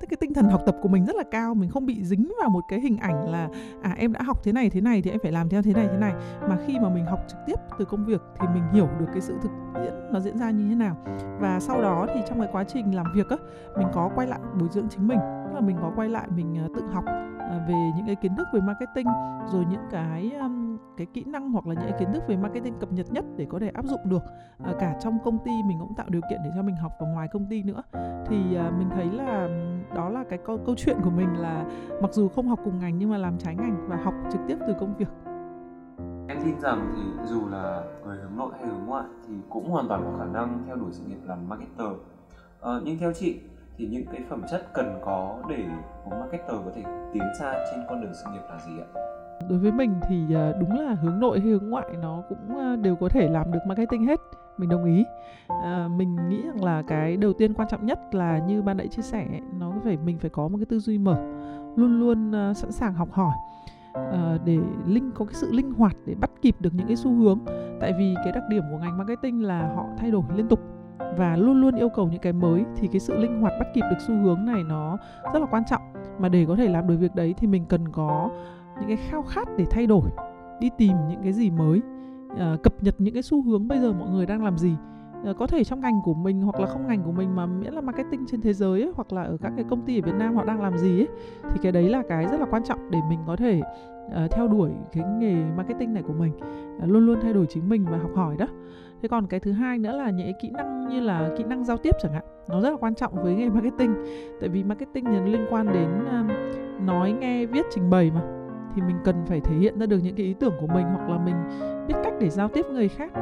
Tức 0.00 0.06
cái 0.10 0.16
tinh 0.20 0.34
thần 0.34 0.48
học 0.48 0.62
tập 0.66 0.76
của 0.82 0.88
mình 0.88 1.04
rất 1.04 1.16
là 1.16 1.24
cao, 1.30 1.54
mình 1.54 1.70
không 1.70 1.86
bị 1.86 2.04
dính 2.04 2.32
vào 2.40 2.50
một 2.50 2.64
cái 2.68 2.80
hình 2.80 2.96
ảnh 2.96 3.30
là 3.30 3.48
à 3.82 3.94
em 3.98 4.12
đã 4.12 4.22
học 4.22 4.44
thế 4.44 4.52
này 4.52 4.70
thế 4.70 4.80
này 4.80 5.02
thì 5.02 5.10
em 5.10 5.20
phải 5.22 5.32
làm 5.32 5.48
theo 5.48 5.62
thế 5.62 5.72
này 5.72 5.88
thế 5.90 5.98
này. 5.98 6.12
Mà 6.48 6.58
khi 6.66 6.78
mà 6.78 6.88
mình 6.88 7.04
học 7.04 7.20
trực 7.28 7.38
tiếp 7.46 7.56
từ 7.78 7.84
công 7.84 8.06
việc 8.06 8.22
thì 8.40 8.46
mình 8.54 8.62
hiểu 8.72 8.88
được 8.98 9.06
cái 9.12 9.20
sự 9.20 9.34
thực 9.42 9.50
tiễn 9.74 9.92
nó 10.12 10.20
diễn 10.20 10.38
ra 10.38 10.50
như 10.50 10.68
thế 10.68 10.74
nào. 10.74 10.96
Và 11.40 11.60
sau 11.60 11.82
đó 11.82 12.06
thì 12.14 12.20
trong 12.28 12.40
cái 12.40 12.48
quá 12.52 12.64
trình 12.64 12.94
làm 12.94 13.06
việc 13.14 13.28
á, 13.30 13.36
mình 13.76 13.88
có 13.92 14.10
quay 14.14 14.26
lại 14.26 14.40
bồi 14.60 14.68
dưỡng 14.72 14.88
chính 14.88 15.08
mình. 15.08 15.18
Tức 15.18 15.54
là 15.54 15.60
mình 15.60 15.76
có 15.80 15.92
quay 15.96 16.08
lại 16.08 16.28
mình 16.36 16.56
ờ, 16.62 16.68
tự 16.76 16.82
học. 16.92 17.04
À, 17.50 17.58
về 17.68 17.90
những 17.96 18.06
cái 18.06 18.16
kiến 18.16 18.36
thức 18.36 18.48
về 18.52 18.60
marketing 18.60 19.06
rồi 19.46 19.64
những 19.70 19.84
cái 19.90 20.32
um, 20.40 20.78
cái 20.96 21.06
kỹ 21.06 21.24
năng 21.24 21.52
hoặc 21.52 21.66
là 21.66 21.74
những 21.74 21.90
cái 21.90 22.00
kiến 22.00 22.12
thức 22.12 22.22
về 22.28 22.36
marketing 22.36 22.74
cập 22.80 22.92
nhật 22.92 23.12
nhất 23.12 23.24
để 23.36 23.46
có 23.50 23.58
thể 23.58 23.68
áp 23.68 23.84
dụng 23.84 24.00
được 24.04 24.22
à, 24.64 24.72
cả 24.78 24.96
trong 25.00 25.18
công 25.24 25.38
ty 25.44 25.50
mình 25.66 25.78
cũng 25.80 25.94
tạo 25.94 26.06
điều 26.08 26.20
kiện 26.30 26.40
để 26.44 26.50
cho 26.56 26.62
mình 26.62 26.76
học 26.76 26.92
và 27.00 27.06
ngoài 27.06 27.28
công 27.32 27.46
ty 27.46 27.62
nữa. 27.62 27.82
Thì 28.26 28.56
à, 28.56 28.70
mình 28.78 28.88
thấy 28.94 29.10
là 29.10 29.44
um, 29.44 29.96
đó 29.96 30.08
là 30.08 30.24
cái 30.30 30.38
câu, 30.46 30.58
câu 30.66 30.74
chuyện 30.78 30.96
của 31.04 31.10
mình 31.10 31.38
là 31.38 31.64
mặc 32.02 32.12
dù 32.12 32.28
không 32.28 32.48
học 32.48 32.60
cùng 32.64 32.78
ngành 32.78 32.98
nhưng 32.98 33.10
mà 33.10 33.18
làm 33.18 33.38
trái 33.38 33.54
ngành 33.54 33.88
và 33.88 33.96
học 33.96 34.14
trực 34.32 34.40
tiếp 34.48 34.56
từ 34.66 34.74
công 34.80 34.96
việc. 34.96 35.08
Em 36.28 36.38
tin 36.44 36.60
rằng 36.60 36.92
thì 36.96 37.02
dù 37.28 37.48
là 37.48 37.82
người 38.06 38.16
hướng 38.16 38.36
nội 38.36 38.52
hay 38.58 38.66
hướng 38.66 38.86
ngoại 38.86 39.04
thì 39.28 39.34
cũng 39.48 39.70
hoàn 39.70 39.88
toàn 39.88 40.02
có 40.04 40.18
khả 40.18 40.32
năng 40.32 40.62
theo 40.66 40.76
đuổi 40.76 40.92
sự 40.92 41.04
nghiệp 41.04 41.20
làm 41.24 41.48
marketer. 41.48 41.88
À, 42.60 42.72
nhưng 42.84 42.98
theo 42.98 43.12
chị 43.12 43.40
thì 43.80 43.86
những 43.86 44.04
cái 44.12 44.20
phẩm 44.28 44.42
chất 44.50 44.66
cần 44.74 44.98
có 45.04 45.42
để 45.48 45.64
một 46.04 46.16
marketer 46.20 46.56
có 46.64 46.70
thể 46.74 46.82
tiến 47.12 47.22
xa 47.38 47.54
trên 47.70 47.80
con 47.88 48.00
đường 48.00 48.12
sự 48.14 48.30
nghiệp 48.32 48.42
là 48.48 48.58
gì 48.66 48.72
ạ? 48.80 48.88
đối 49.48 49.58
với 49.58 49.72
mình 49.72 49.94
thì 50.08 50.34
ờ, 50.34 50.52
đúng 50.60 50.80
là 50.80 50.94
hướng 50.94 51.20
nội 51.20 51.40
hay 51.40 51.50
hướng 51.50 51.70
ngoại 51.70 51.86
nó 52.02 52.22
cũng 52.28 52.58
ờ, 52.58 52.76
đều 52.76 52.96
có 52.96 53.08
thể 53.08 53.28
làm 53.28 53.52
được 53.52 53.58
marketing 53.66 54.06
hết 54.06 54.20
mình 54.58 54.68
đồng 54.68 54.84
ý. 54.84 55.04
À, 55.48 55.88
mình 55.96 56.16
nghĩ 56.28 56.42
rằng 56.42 56.64
là 56.64 56.82
cái 56.82 57.16
đầu 57.16 57.32
tiên 57.32 57.54
quan 57.54 57.68
trọng 57.68 57.86
nhất 57.86 57.98
là 58.12 58.38
như 58.38 58.62
ban 58.62 58.76
nãy 58.76 58.88
chia 58.88 59.02
sẻ 59.02 59.26
nó 59.58 59.72
phải 59.84 59.96
mình 59.96 60.18
phải 60.18 60.30
có 60.30 60.48
một 60.48 60.56
cái 60.58 60.66
tư 60.66 60.78
duy 60.78 60.98
mở 60.98 61.16
luôn 61.76 62.00
luôn 62.00 62.50
uh, 62.50 62.56
sẵn 62.56 62.72
sàng 62.72 62.94
học 62.94 63.08
hỏi 63.12 63.34
uh, 63.98 64.40
để 64.44 64.58
linh 64.86 65.10
có 65.14 65.24
cái 65.24 65.34
sự 65.34 65.52
linh 65.52 65.72
hoạt 65.72 65.96
để 66.06 66.14
bắt 66.20 66.30
kịp 66.42 66.56
được 66.60 66.74
những 66.74 66.86
cái 66.86 66.96
xu 66.96 67.14
hướng. 67.14 67.38
Tại 67.80 67.92
vì 67.98 68.14
cái 68.24 68.32
đặc 68.32 68.42
điểm 68.50 68.62
của 68.70 68.78
ngành 68.78 68.98
marketing 68.98 69.42
là 69.42 69.72
họ 69.76 69.86
thay 69.98 70.10
đổi 70.10 70.22
liên 70.36 70.48
tục 70.48 70.60
và 71.16 71.36
luôn 71.36 71.60
luôn 71.60 71.74
yêu 71.74 71.88
cầu 71.88 72.08
những 72.08 72.20
cái 72.20 72.32
mới 72.32 72.64
thì 72.76 72.88
cái 72.88 73.00
sự 73.00 73.16
linh 73.16 73.40
hoạt 73.40 73.52
bắt 73.60 73.66
kịp 73.74 73.82
được 73.90 73.96
xu 74.06 74.14
hướng 74.14 74.44
này 74.44 74.62
nó 74.68 74.98
rất 75.32 75.38
là 75.38 75.46
quan 75.50 75.62
trọng. 75.70 75.82
Mà 76.18 76.28
để 76.28 76.44
có 76.48 76.56
thể 76.56 76.68
làm 76.68 76.88
được 76.88 76.96
việc 76.96 77.14
đấy 77.14 77.34
thì 77.36 77.46
mình 77.46 77.64
cần 77.68 77.88
có 77.88 78.30
những 78.80 78.88
cái 78.88 78.96
khao 78.96 79.22
khát 79.22 79.48
để 79.56 79.64
thay 79.70 79.86
đổi 79.86 80.10
đi 80.60 80.70
tìm 80.78 80.92
những 81.08 81.22
cái 81.22 81.32
gì 81.32 81.50
mới 81.50 81.80
uh, 82.32 82.62
cập 82.62 82.82
nhật 82.82 82.94
những 82.98 83.14
cái 83.14 83.22
xu 83.22 83.42
hướng 83.42 83.68
bây 83.68 83.78
giờ 83.78 83.92
mọi 83.92 84.08
người 84.08 84.26
đang 84.26 84.44
làm 84.44 84.58
gì. 84.58 84.74
Ờ, 85.24 85.34
có 85.34 85.46
thể 85.46 85.64
trong 85.64 85.80
ngành 85.80 86.00
của 86.04 86.14
mình 86.14 86.42
hoặc 86.42 86.60
là 86.60 86.66
không 86.66 86.86
ngành 86.86 87.02
của 87.02 87.12
mình 87.12 87.36
mà 87.36 87.46
miễn 87.46 87.74
là 87.74 87.80
marketing 87.80 88.26
trên 88.26 88.40
thế 88.40 88.52
giới 88.52 88.82
ấy, 88.82 88.92
hoặc 88.94 89.12
là 89.12 89.22
ở 89.22 89.36
các 89.40 89.52
cái 89.56 89.64
công 89.70 89.82
ty 89.82 89.98
ở 89.98 90.02
Việt 90.06 90.14
Nam 90.18 90.36
họ 90.36 90.44
đang 90.44 90.62
làm 90.62 90.78
gì 90.78 91.00
ấy 91.00 91.08
thì 91.50 91.58
cái 91.62 91.72
đấy 91.72 91.88
là 91.88 92.02
cái 92.08 92.26
rất 92.26 92.40
là 92.40 92.46
quan 92.50 92.64
trọng 92.64 92.90
để 92.90 92.98
mình 93.08 93.18
có 93.26 93.36
thể 93.36 93.60
uh, 94.06 94.30
theo 94.30 94.48
đuổi 94.48 94.70
cái 94.92 95.04
nghề 95.18 95.34
marketing 95.56 95.94
này 95.94 96.02
của 96.02 96.12
mình 96.12 96.32
uh, 96.76 96.90
luôn 96.90 97.06
luôn 97.06 97.18
thay 97.22 97.32
đổi 97.32 97.46
chính 97.46 97.68
mình 97.68 97.84
và 97.90 97.98
học 97.98 98.10
hỏi 98.14 98.36
đó 98.36 98.46
thế 99.02 99.08
còn 99.08 99.26
cái 99.26 99.40
thứ 99.40 99.52
hai 99.52 99.78
nữa 99.78 99.96
là 99.96 100.10
những 100.10 100.26
cái 100.26 100.34
kỹ 100.42 100.50
năng 100.50 100.88
như 100.88 101.00
là 101.00 101.30
kỹ 101.38 101.44
năng 101.44 101.64
giao 101.64 101.76
tiếp 101.76 101.94
chẳng 102.02 102.12
hạn 102.12 102.24
nó 102.48 102.60
rất 102.60 102.70
là 102.70 102.76
quan 102.80 102.94
trọng 102.94 103.22
với 103.22 103.34
nghề 103.34 103.48
marketing. 103.48 103.94
Tại 104.40 104.48
vì 104.48 104.64
marketing 104.64 105.04
thì 105.04 105.30
liên 105.30 105.46
quan 105.50 105.72
đến 105.72 105.88
um, 106.04 106.28
nói 106.86 107.12
nghe 107.12 107.46
viết 107.46 107.66
trình 107.70 107.90
bày 107.90 108.10
mà. 108.10 108.22
Thì 108.74 108.82
mình 108.82 108.96
cần 109.04 109.16
phải 109.26 109.40
thể 109.40 109.56
hiện 109.56 109.78
ra 109.78 109.86
được 109.86 109.98
những 110.02 110.16
cái 110.16 110.26
ý 110.26 110.34
tưởng 110.34 110.52
của 110.60 110.66
mình 110.66 110.86
hoặc 110.86 111.08
là 111.08 111.18
mình 111.18 111.34
biết 111.88 111.94
cách 112.04 112.14
để 112.20 112.28
giao 112.28 112.48
tiếp 112.48 112.62
với 112.62 112.74
người 112.74 112.88
khác. 112.88 113.12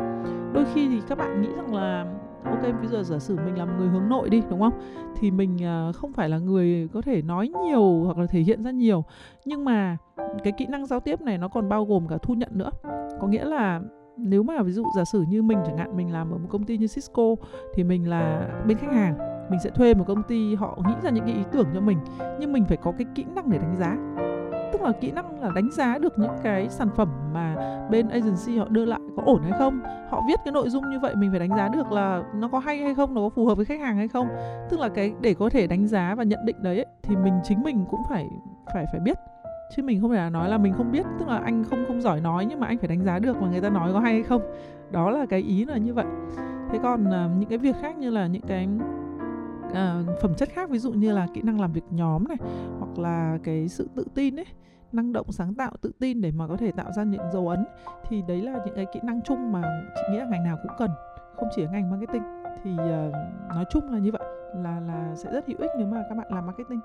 Đôi 0.53 0.65
khi 0.75 0.89
thì 0.89 1.01
các 1.09 1.19
bạn 1.19 1.43
nghĩ 1.43 1.49
rằng 1.57 1.75
là 1.75 2.15
ok 2.45 2.63
bây 2.63 2.87
giờ 2.87 3.03
giả 3.03 3.19
sử 3.19 3.37
mình 3.37 3.59
là 3.59 3.65
một 3.65 3.73
người 3.79 3.89
hướng 3.89 4.09
nội 4.09 4.31
đi 4.31 4.43
đúng 4.51 4.61
không? 4.61 4.81
Thì 5.17 5.31
mình 5.31 5.59
ờ, 5.65 5.93
không 5.95 6.13
phải 6.13 6.29
là 6.29 6.39
người 6.39 6.89
có 6.93 7.03
thể 7.03 7.23
nói 7.23 7.51
nhiều 7.65 8.03
hoặc 8.05 8.19
là 8.19 8.27
thể 8.27 8.41
hiện 8.41 8.63
ra 8.63 8.71
nhiều. 8.71 9.05
Nhưng 9.45 9.65
mà 9.65 9.97
cái 10.45 10.53
kỹ 10.59 10.67
năng 10.67 10.87
giao 10.87 11.01
tiếp 11.01 11.21
này 11.21 11.39
nó 11.39 11.49
còn 11.49 11.69
bao 11.69 11.85
gồm 11.85 12.09
cả 12.09 12.17
thu 12.23 12.35
nhận 12.35 12.51
nữa. 12.53 12.71
Có 13.21 13.27
nghĩa 13.27 13.45
là 13.45 13.81
nếu 14.19 14.43
mà 14.43 14.63
ví 14.63 14.73
dụ 14.73 14.85
giả 14.97 15.05
sử 15.05 15.25
như 15.29 15.43
mình 15.43 15.59
chẳng 15.67 15.79
hạn 15.79 15.97
mình 15.97 16.13
làm 16.13 16.31
ở 16.31 16.39
một 16.39 16.49
công 16.49 16.65
ty 16.65 16.79
như 16.79 16.87
Cisco 16.87 17.23
thì 17.75 17.85
mình 17.85 18.09
là 18.09 18.49
bên 18.67 18.79
khách 18.79 18.93
hàng 18.93 19.19
mình 19.51 19.61
sẽ 19.61 19.71
thuê 19.71 19.95
một 19.95 20.05
công 20.07 20.23
ty 20.23 20.55
họ 20.55 20.79
nghĩ 20.87 20.95
ra 21.03 21.11
những 21.11 21.25
cái 21.25 21.35
ý 21.35 21.43
tưởng 21.53 21.67
cho 21.75 21.81
mình 21.81 21.99
nhưng 22.41 22.53
mình 22.53 22.65
phải 22.65 22.77
có 22.77 22.93
cái 22.99 23.07
kỹ 23.15 23.25
năng 23.35 23.51
để 23.51 23.59
đánh 23.59 23.77
giá. 23.77 23.97
Tức 24.73 24.83
là 24.83 24.93
kỹ 25.01 25.11
năng 25.11 25.41
là 25.41 25.51
đánh 25.55 25.71
giá 25.73 25.99
được 25.99 26.19
những 26.19 26.37
cái 26.43 26.69
sản 26.69 26.89
phẩm 26.97 27.09
mà 27.33 27.55
bên 27.91 28.09
agency 28.09 28.59
họ 28.59 28.69
đưa 28.69 28.85
lại 28.85 29.01
có 29.17 29.23
ổn 29.27 29.43
hay 29.43 29.53
không. 29.59 29.81
Họ 30.11 30.23
viết 30.29 30.41
cái 30.45 30.53
nội 30.53 30.71
dung 30.71 30.91
như 30.91 30.99
vậy 31.01 31.15
mình 31.17 31.31
phải 31.31 31.41
đánh 31.41 31.57
giá 31.57 31.69
được 31.69 31.93
là 31.93 32.23
nó 32.35 32.49
có 32.49 32.59
hay 32.59 32.79
hay 32.79 32.95
không 32.95 33.15
nó 33.15 33.21
có 33.21 33.29
phù 33.29 33.47
hợp 33.47 33.55
với 33.55 33.65
khách 33.65 33.81
hàng 33.81 33.97
hay 33.97 34.09
không. 34.09 34.29
Tức 34.71 34.81
là 34.81 34.89
cái 34.89 35.13
để 35.21 35.35
có 35.35 35.49
thể 35.49 35.67
đánh 35.67 35.87
giá 35.87 36.15
và 36.15 36.25
nhận 36.25 36.45
định 36.45 36.57
đấy 36.63 36.77
ấy, 36.77 36.87
thì 37.03 37.17
mình 37.17 37.35
chính 37.45 37.63
mình 37.63 37.85
cũng 37.91 38.01
phải 38.09 38.29
phải 38.75 38.85
phải 38.93 39.01
biết 39.01 39.19
chứ 39.77 39.83
mình 39.83 40.01
không 40.01 40.11
thể 40.11 40.17
là 40.17 40.31
nói 40.31 40.49
là 40.49 40.59
mình 40.59 40.75
không 40.77 40.93
biết 40.93 41.07
tức 41.19 41.29
là 41.29 41.39
anh 41.39 41.65
không 41.65 41.85
không 41.89 42.01
giỏi 42.01 42.21
nói 42.21 42.47
nhưng 42.47 42.61
mà 42.61 42.67
anh 42.67 42.79
phải 42.79 42.89
đánh 42.89 43.05
giá 43.05 43.19
được 43.19 43.37
mà 43.37 43.51
người 43.51 43.61
ta 43.61 43.69
nói 43.69 43.93
có 43.93 44.01
hay 44.01 44.13
hay 44.13 44.23
không. 44.23 44.43
Đó 44.91 45.11
là 45.11 45.27
cái 45.27 45.41
ý 45.41 45.65
là 45.65 45.77
như 45.77 45.95
vậy. 45.95 46.07
Thế 46.71 46.79
còn 46.83 47.05
uh, 47.07 47.39
những 47.39 47.49
cái 47.49 47.59
việc 47.59 47.77
khác 47.81 47.99
như 47.99 48.11
là 48.11 48.27
những 48.27 48.43
cái 48.43 48.69
uh, 49.67 50.21
phẩm 50.21 50.35
chất 50.35 50.49
khác 50.49 50.71
ví 50.71 50.79
dụ 50.79 50.93
như 50.93 51.13
là 51.13 51.27
kỹ 51.35 51.43
năng 51.43 51.61
làm 51.61 51.73
việc 51.73 51.85
nhóm 51.91 52.25
này 52.29 52.39
hoặc 52.79 52.99
là 52.99 53.39
cái 53.45 53.69
sự 53.69 53.89
tự 53.95 54.05
tin 54.15 54.37
ấy 54.37 54.47
năng 54.93 55.13
động 55.13 55.33
sáng 55.33 55.55
tạo 55.55 55.73
tự 55.81 55.93
tin 55.99 56.21
để 56.21 56.33
mà 56.33 56.47
có 56.47 56.57
thể 56.57 56.73
tạo 56.73 56.93
ra 56.93 57.03
những 57.03 57.31
dấu 57.33 57.49
ấn 57.49 57.65
thì 58.09 58.23
đấy 58.29 58.43
là 58.43 58.61
những 58.67 58.75
cái 58.75 58.87
kỹ 58.93 59.01
năng 59.03 59.21
chung 59.23 59.53
mà 59.53 59.63
chị 59.97 60.03
nghĩ 60.13 60.19
là 60.19 60.27
ngành 60.31 60.45
nào 60.45 60.57
cũng 60.63 60.73
cần 60.79 60.91
không 61.37 61.49
chỉ 61.57 61.65
ở 61.65 61.71
ngành 61.73 61.91
marketing. 61.91 62.23
Thì 62.65 62.73
uh, 62.73 63.15
nói 63.55 63.65
chung 63.71 63.93
là 63.93 63.99
như 63.99 64.13
vậy 64.13 64.23
là 64.55 64.81
là 64.81 65.15
sẽ 65.15 65.33
rất 65.33 65.47
hữu 65.47 65.59
ích 65.59 65.71
nếu 65.79 65.87
mà 65.87 66.05
các 66.09 66.15
bạn 66.15 66.27
làm 66.31 66.47
marketing 66.47 66.81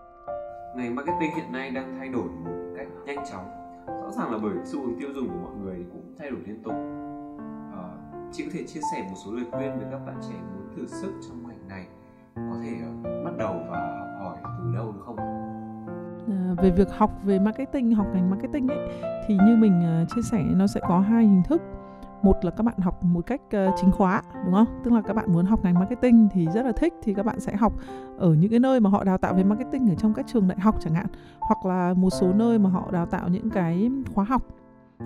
ngành 0.76 0.96
marketing 0.96 1.36
hiện 1.36 1.52
nay 1.52 1.72
đang 1.72 1.96
thay 2.00 2.10
đổi 2.10 2.24
một 2.24 2.52
cách 2.78 2.88
nhanh 3.06 3.26
chóng. 3.32 3.46
Rõ 3.88 4.12
ràng 4.12 4.32
là 4.32 4.38
bởi 4.44 4.54
xu 4.66 4.82
hướng 4.82 5.00
tiêu 5.00 5.10
dùng 5.16 5.28
của 5.28 5.40
mọi 5.44 5.56
người 5.64 5.86
cũng 5.92 6.16
thay 6.20 6.32
đổi 6.32 6.40
liên 6.46 6.64
tục. 6.64 6.74
À, 7.74 7.84
chị 8.32 8.44
có 8.46 8.50
thể 8.54 8.64
chia 8.68 8.80
sẻ 8.94 9.08
một 9.10 9.16
số 9.26 9.32
lời 9.32 9.46
khuyên 9.52 9.80
với 9.80 9.88
các 9.92 10.00
bạn 10.06 10.16
trẻ 10.22 10.36
muốn 10.56 10.76
thử 10.76 10.88
sức 10.88 11.14
trong 11.28 11.48
ngành 11.48 11.68
này 11.68 11.88
có 12.36 12.56
thể 12.64 12.72
uh, 12.72 13.26
bắt 13.26 13.32
đầu 13.38 13.54
và 13.70 13.98
học 14.00 14.08
hỏi 14.20 14.38
từ 14.60 14.76
đâu 14.76 14.92
được 14.92 15.02
không? 15.06 15.18
À, 16.28 16.56
về 16.64 16.72
việc 16.72 16.88
học 16.92 17.12
về 17.24 17.40
marketing 17.40 17.96
học 17.96 18.08
ngành 18.14 18.30
marketing 18.30 18.68
ấy 18.68 18.90
thì 19.28 19.38
như 19.46 19.56
mình 19.56 20.02
uh, 20.04 20.10
chia 20.16 20.22
sẻ 20.32 20.44
nó 20.56 20.68
sẽ 20.68 20.82
có 20.88 21.00
hai 21.00 21.24
hình 21.24 21.44
thức 21.48 21.62
một 22.24 22.46
là 22.46 22.52
các 22.52 22.64
bạn 22.64 22.78
học 22.78 23.04
một 23.04 23.22
cách 23.26 23.42
uh, 23.46 23.74
chính 23.82 23.92
khóa 23.92 24.22
đúng 24.46 24.54
không? 24.54 24.82
Tức 24.84 24.94
là 24.94 25.02
các 25.02 25.14
bạn 25.14 25.34
muốn 25.34 25.46
học 25.46 25.60
ngành 25.64 25.74
marketing 25.74 26.30
thì 26.32 26.48
rất 26.54 26.66
là 26.66 26.72
thích 26.72 26.94
thì 27.04 27.14
các 27.14 27.26
bạn 27.26 27.40
sẽ 27.40 27.56
học 27.56 27.74
ở 28.18 28.34
những 28.34 28.50
cái 28.50 28.60
nơi 28.60 28.80
mà 28.80 28.90
họ 28.90 29.04
đào 29.04 29.18
tạo 29.18 29.34
về 29.34 29.44
marketing 29.44 29.90
ở 29.90 29.96
trong 29.96 30.14
các 30.14 30.26
trường 30.28 30.48
đại 30.48 30.60
học 30.60 30.76
chẳng 30.80 30.94
hạn 30.94 31.08
hoặc 31.40 31.66
là 31.66 31.94
một 31.94 32.10
số 32.10 32.34
nơi 32.34 32.60
mà 32.60 32.70
họ 32.70 32.92
đào 32.92 33.06
tạo 33.06 33.30
những 33.30 33.50
cái 33.50 33.92
khóa 34.14 34.24
học 34.24 34.42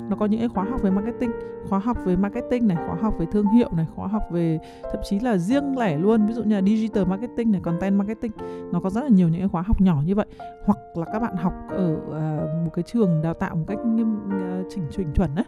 nó 0.10 0.16
có 0.16 0.26
những 0.26 0.40
cái 0.40 0.50
khóa 0.50 0.64
học 0.64 0.82
về 0.82 0.92
marketing 0.92 1.32
khóa 1.70 1.80
học 1.80 1.98
về 2.06 2.16
marketing 2.16 2.68
này 2.68 2.78
khóa 2.88 2.96
học 2.96 3.14
về 3.20 3.26
thương 3.32 3.48
hiệu 3.48 3.70
này 3.78 3.86
khóa 3.96 4.08
học 4.08 4.24
về 4.32 4.60
thậm 4.84 5.02
chí 5.04 5.20
là 5.20 5.38
riêng 5.38 5.78
lẻ 5.78 5.98
luôn. 5.98 6.28
Ví 6.28 6.34
dụ 6.34 6.44
như 6.44 6.56
là 6.56 6.62
digital 6.62 7.06
marketing 7.06 7.52
này 7.52 7.62
content 7.62 7.98
marketing 7.98 8.32
nó 8.72 8.80
có 8.80 8.90
rất 8.90 9.02
là 9.02 9.10
nhiều 9.10 9.30
những 9.30 9.42
cái 9.42 9.50
khóa 9.50 9.62
học 9.62 9.82
nhỏ 9.82 10.02
như 10.06 10.16
vậy. 10.16 10.26
Hoặc 10.66 10.78
là 10.96 11.06
các 11.14 11.20
bạn 11.20 11.36
học 11.36 11.54
ở 11.70 11.94
uh, 11.94 12.66
một 12.66 12.72
cái 12.74 12.84
trường 12.84 13.22
đào 13.24 13.34
tạo 13.34 13.56
một 13.56 13.66
cách 13.68 13.78
nghiêm 13.86 14.16
uh, 14.16 14.66
chỉnh 14.70 14.84
chuẩn 14.92 15.14
chuẩn 15.14 15.30
á 15.36 15.44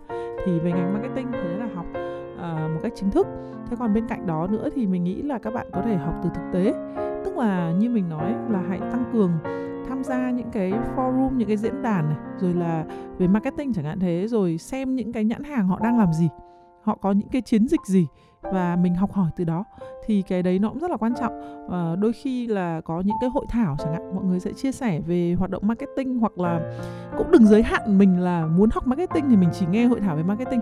thì 0.46 0.60
về 0.60 0.72
ngành 0.72 0.94
marketing 0.94 1.28
thế 1.32 1.58
là 1.58 1.68
học 1.76 1.86
uh, 1.94 2.72
một 2.74 2.80
cách 2.84 2.94
chính 2.96 3.12
thức. 3.12 3.28
Thế 3.70 3.76
còn 3.80 3.94
bên 3.94 4.08
cạnh 4.08 4.28
đó 4.28 4.48
nữa 4.48 4.70
thì 4.76 4.88
mình 4.88 5.04
nghĩ 5.04 5.22
là 5.22 5.38
các 5.38 5.54
bạn 5.54 5.68
có 5.74 5.82
thể 5.82 5.96
học 5.96 6.16
từ 6.24 6.30
thực 6.34 6.44
tế. 6.54 6.74
Tức 7.26 7.38
là 7.38 7.72
như 7.72 7.90
mình 7.90 8.10
nói 8.10 8.36
là 8.50 8.62
hãy 8.70 8.80
tăng 8.80 9.04
cường 9.14 9.32
tham 10.00 10.04
gia 10.04 10.32
những 10.32 10.52
cái 10.52 10.72
forum 10.96 11.36
những 11.36 11.48
cái 11.48 11.58
diễn 11.58 11.82
đàn 11.82 12.10
này 12.10 12.18
rồi 12.38 12.54
là 12.54 12.86
về 13.18 13.28
marketing 13.28 13.74
chẳng 13.74 13.86
hạn 13.86 14.00
thế 14.00 14.28
rồi 14.28 14.58
xem 14.58 14.96
những 14.96 15.14
cái 15.14 15.26
nhãn 15.26 15.44
hàng 15.44 15.68
họ 15.68 15.80
đang 15.84 15.98
làm 15.98 16.14
gì 16.14 16.30
họ 16.84 16.96
có 16.96 17.12
những 17.12 17.28
cái 17.28 17.42
chiến 17.42 17.68
dịch 17.68 17.86
gì 17.86 18.08
và 18.42 18.76
mình 18.76 18.96
học 18.96 19.12
hỏi 19.12 19.30
từ 19.36 19.44
đó 19.44 19.64
thì 20.06 20.22
cái 20.22 20.44
đấy 20.44 20.60
nó 20.60 20.70
cũng 20.70 20.80
rất 20.80 20.92
là 20.92 20.98
quan 20.98 21.14
trọng. 21.20 21.42
À, 21.72 21.96
đôi 21.96 22.14
khi 22.14 22.48
là 22.48 22.82
có 22.82 23.02
những 23.06 23.16
cái 23.22 23.30
hội 23.30 23.46
thảo 23.50 23.76
chẳng 23.80 23.94
hạn 23.94 24.16
mọi 24.16 24.24
người 24.24 24.40
sẽ 24.40 24.54
chia 24.54 24.72
sẻ 24.72 25.02
về 25.08 25.36
hoạt 25.40 25.52
động 25.52 25.68
marketing 25.68 26.20
hoặc 26.20 26.40
là 26.40 26.78
cũng 27.18 27.32
đừng 27.32 27.46
giới 27.46 27.64
hạn 27.64 27.98
mình 27.98 28.20
là 28.20 28.46
muốn 28.46 28.70
học 28.74 28.88
marketing 28.88 29.30
thì 29.30 29.38
mình 29.38 29.50
chỉ 29.54 29.66
nghe 29.72 29.86
hội 29.86 30.00
thảo 30.00 30.16
về 30.16 30.24
marketing. 30.24 30.60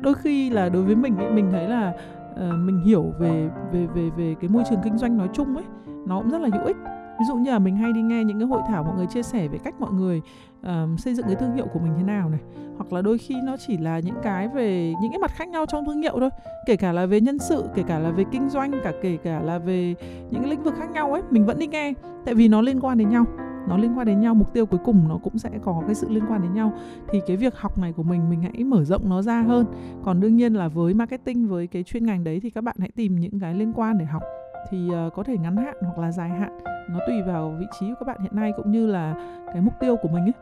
Đôi 0.00 0.14
khi 0.14 0.50
là 0.50 0.68
đối 0.68 0.82
với 0.82 0.96
mình 0.96 1.16
ấy, 1.16 1.30
mình 1.30 1.48
thấy 1.50 1.68
là 1.68 1.92
uh, 2.32 2.38
mình 2.38 2.80
hiểu 2.84 3.12
về 3.18 3.50
về 3.72 3.86
về 3.86 4.10
về 4.16 4.34
cái 4.40 4.50
môi 4.50 4.62
trường 4.70 4.80
kinh 4.84 4.98
doanh 4.98 5.18
nói 5.18 5.28
chung 5.32 5.56
ấy 5.56 5.64
nó 6.06 6.20
cũng 6.20 6.30
rất 6.30 6.40
là 6.40 6.48
hữu 6.52 6.66
ích 6.66 6.76
ví 7.18 7.24
dụ 7.28 7.36
như 7.36 7.50
là 7.50 7.58
mình 7.58 7.76
hay 7.76 7.92
đi 7.92 8.02
nghe 8.02 8.24
những 8.24 8.38
cái 8.38 8.48
hội 8.48 8.62
thảo 8.68 8.84
mọi 8.84 8.96
người 8.96 9.06
chia 9.06 9.22
sẻ 9.22 9.48
về 9.48 9.58
cách 9.58 9.74
mọi 9.78 9.92
người 9.92 10.22
uh, 10.60 11.00
xây 11.00 11.14
dựng 11.14 11.26
cái 11.26 11.34
thương 11.34 11.54
hiệu 11.54 11.66
của 11.72 11.78
mình 11.78 11.92
thế 11.96 12.02
nào 12.02 12.28
này. 12.28 12.40
Hoặc 12.76 12.92
là 12.92 13.02
đôi 13.02 13.18
khi 13.18 13.34
nó 13.44 13.56
chỉ 13.66 13.76
là 13.76 13.98
những 13.98 14.16
cái 14.22 14.48
về 14.48 14.94
những 15.02 15.12
cái 15.12 15.18
mặt 15.18 15.30
khác 15.30 15.48
nhau 15.48 15.66
trong 15.66 15.84
thương 15.84 16.02
hiệu 16.02 16.16
thôi. 16.20 16.30
Kể 16.66 16.76
cả 16.76 16.92
là 16.92 17.06
về 17.06 17.20
nhân 17.20 17.38
sự 17.38 17.64
kể 17.74 17.82
cả 17.82 17.98
là 17.98 18.10
về 18.10 18.24
kinh 18.30 18.48
doanh 18.48 18.72
cả 18.84 18.92
kể 19.02 19.16
cả 19.16 19.40
là 19.40 19.58
về 19.58 19.94
những 20.30 20.42
cái 20.42 20.50
lĩnh 20.50 20.62
vực 20.62 20.74
khác 20.78 20.90
nhau 20.90 21.12
ấy 21.12 21.22
mình 21.30 21.46
vẫn 21.46 21.58
đi 21.58 21.66
nghe. 21.66 21.92
Tại 22.24 22.34
vì 22.34 22.48
nó 22.48 22.60
liên 22.60 22.80
quan 22.80 22.98
đến 22.98 23.08
nhau 23.08 23.24
nó 23.68 23.76
liên 23.76 23.98
quan 23.98 24.06
đến 24.06 24.20
nhau 24.20 24.34
mục 24.34 24.52
tiêu 24.52 24.66
cuối 24.66 24.80
cùng 24.84 25.08
nó 25.08 25.18
cũng 25.22 25.38
sẽ 25.38 25.50
có 25.64 25.82
cái 25.86 25.94
sự 25.94 26.08
liên 26.08 26.24
quan 26.28 26.42
đến 26.42 26.54
nhau. 26.54 26.72
Thì 27.12 27.20
cái 27.26 27.36
việc 27.36 27.56
học 27.56 27.78
này 27.78 27.92
của 27.92 28.02
mình 28.02 28.30
mình 28.30 28.42
hãy 28.42 28.64
mở 28.64 28.84
rộng 28.84 29.08
nó 29.08 29.22
ra 29.22 29.42
hơn. 29.42 29.66
Còn 30.02 30.20
đương 30.20 30.36
nhiên 30.36 30.54
là 30.54 30.68
với 30.68 30.94
marketing 30.94 31.48
với 31.48 31.66
cái 31.66 31.82
chuyên 31.82 32.06
ngành 32.06 32.24
đấy 32.24 32.40
thì 32.40 32.50
các 32.50 32.64
bạn 32.64 32.76
hãy 32.78 32.90
tìm 32.96 33.20
những 33.20 33.40
cái 33.40 33.54
liên 33.54 33.72
quan 33.72 33.98
để 33.98 34.04
học 34.04 34.22
thì 34.70 34.88
uh, 35.06 35.12
có 35.14 35.22
thể 35.22 35.38
ngắn 35.38 35.56
hạn 35.56 35.76
hoặc 35.80 35.98
là 35.98 36.12
dài 36.12 36.28
hạn. 36.28 36.58
Nó 36.90 36.98
tùy 37.06 37.22
vào 37.22 37.54
vị 37.60 37.66
trí 37.80 37.88
của 37.88 37.94
các 38.00 38.06
bạn 38.06 38.20
hiện 38.20 38.36
nay 38.36 38.52
cũng 38.56 38.70
như 38.70 38.86
là 38.86 39.14
cái 39.46 39.60
mục 39.60 39.74
tiêu 39.80 39.96
của 40.02 40.08
mình 40.08 40.24
ấy. 40.24 40.32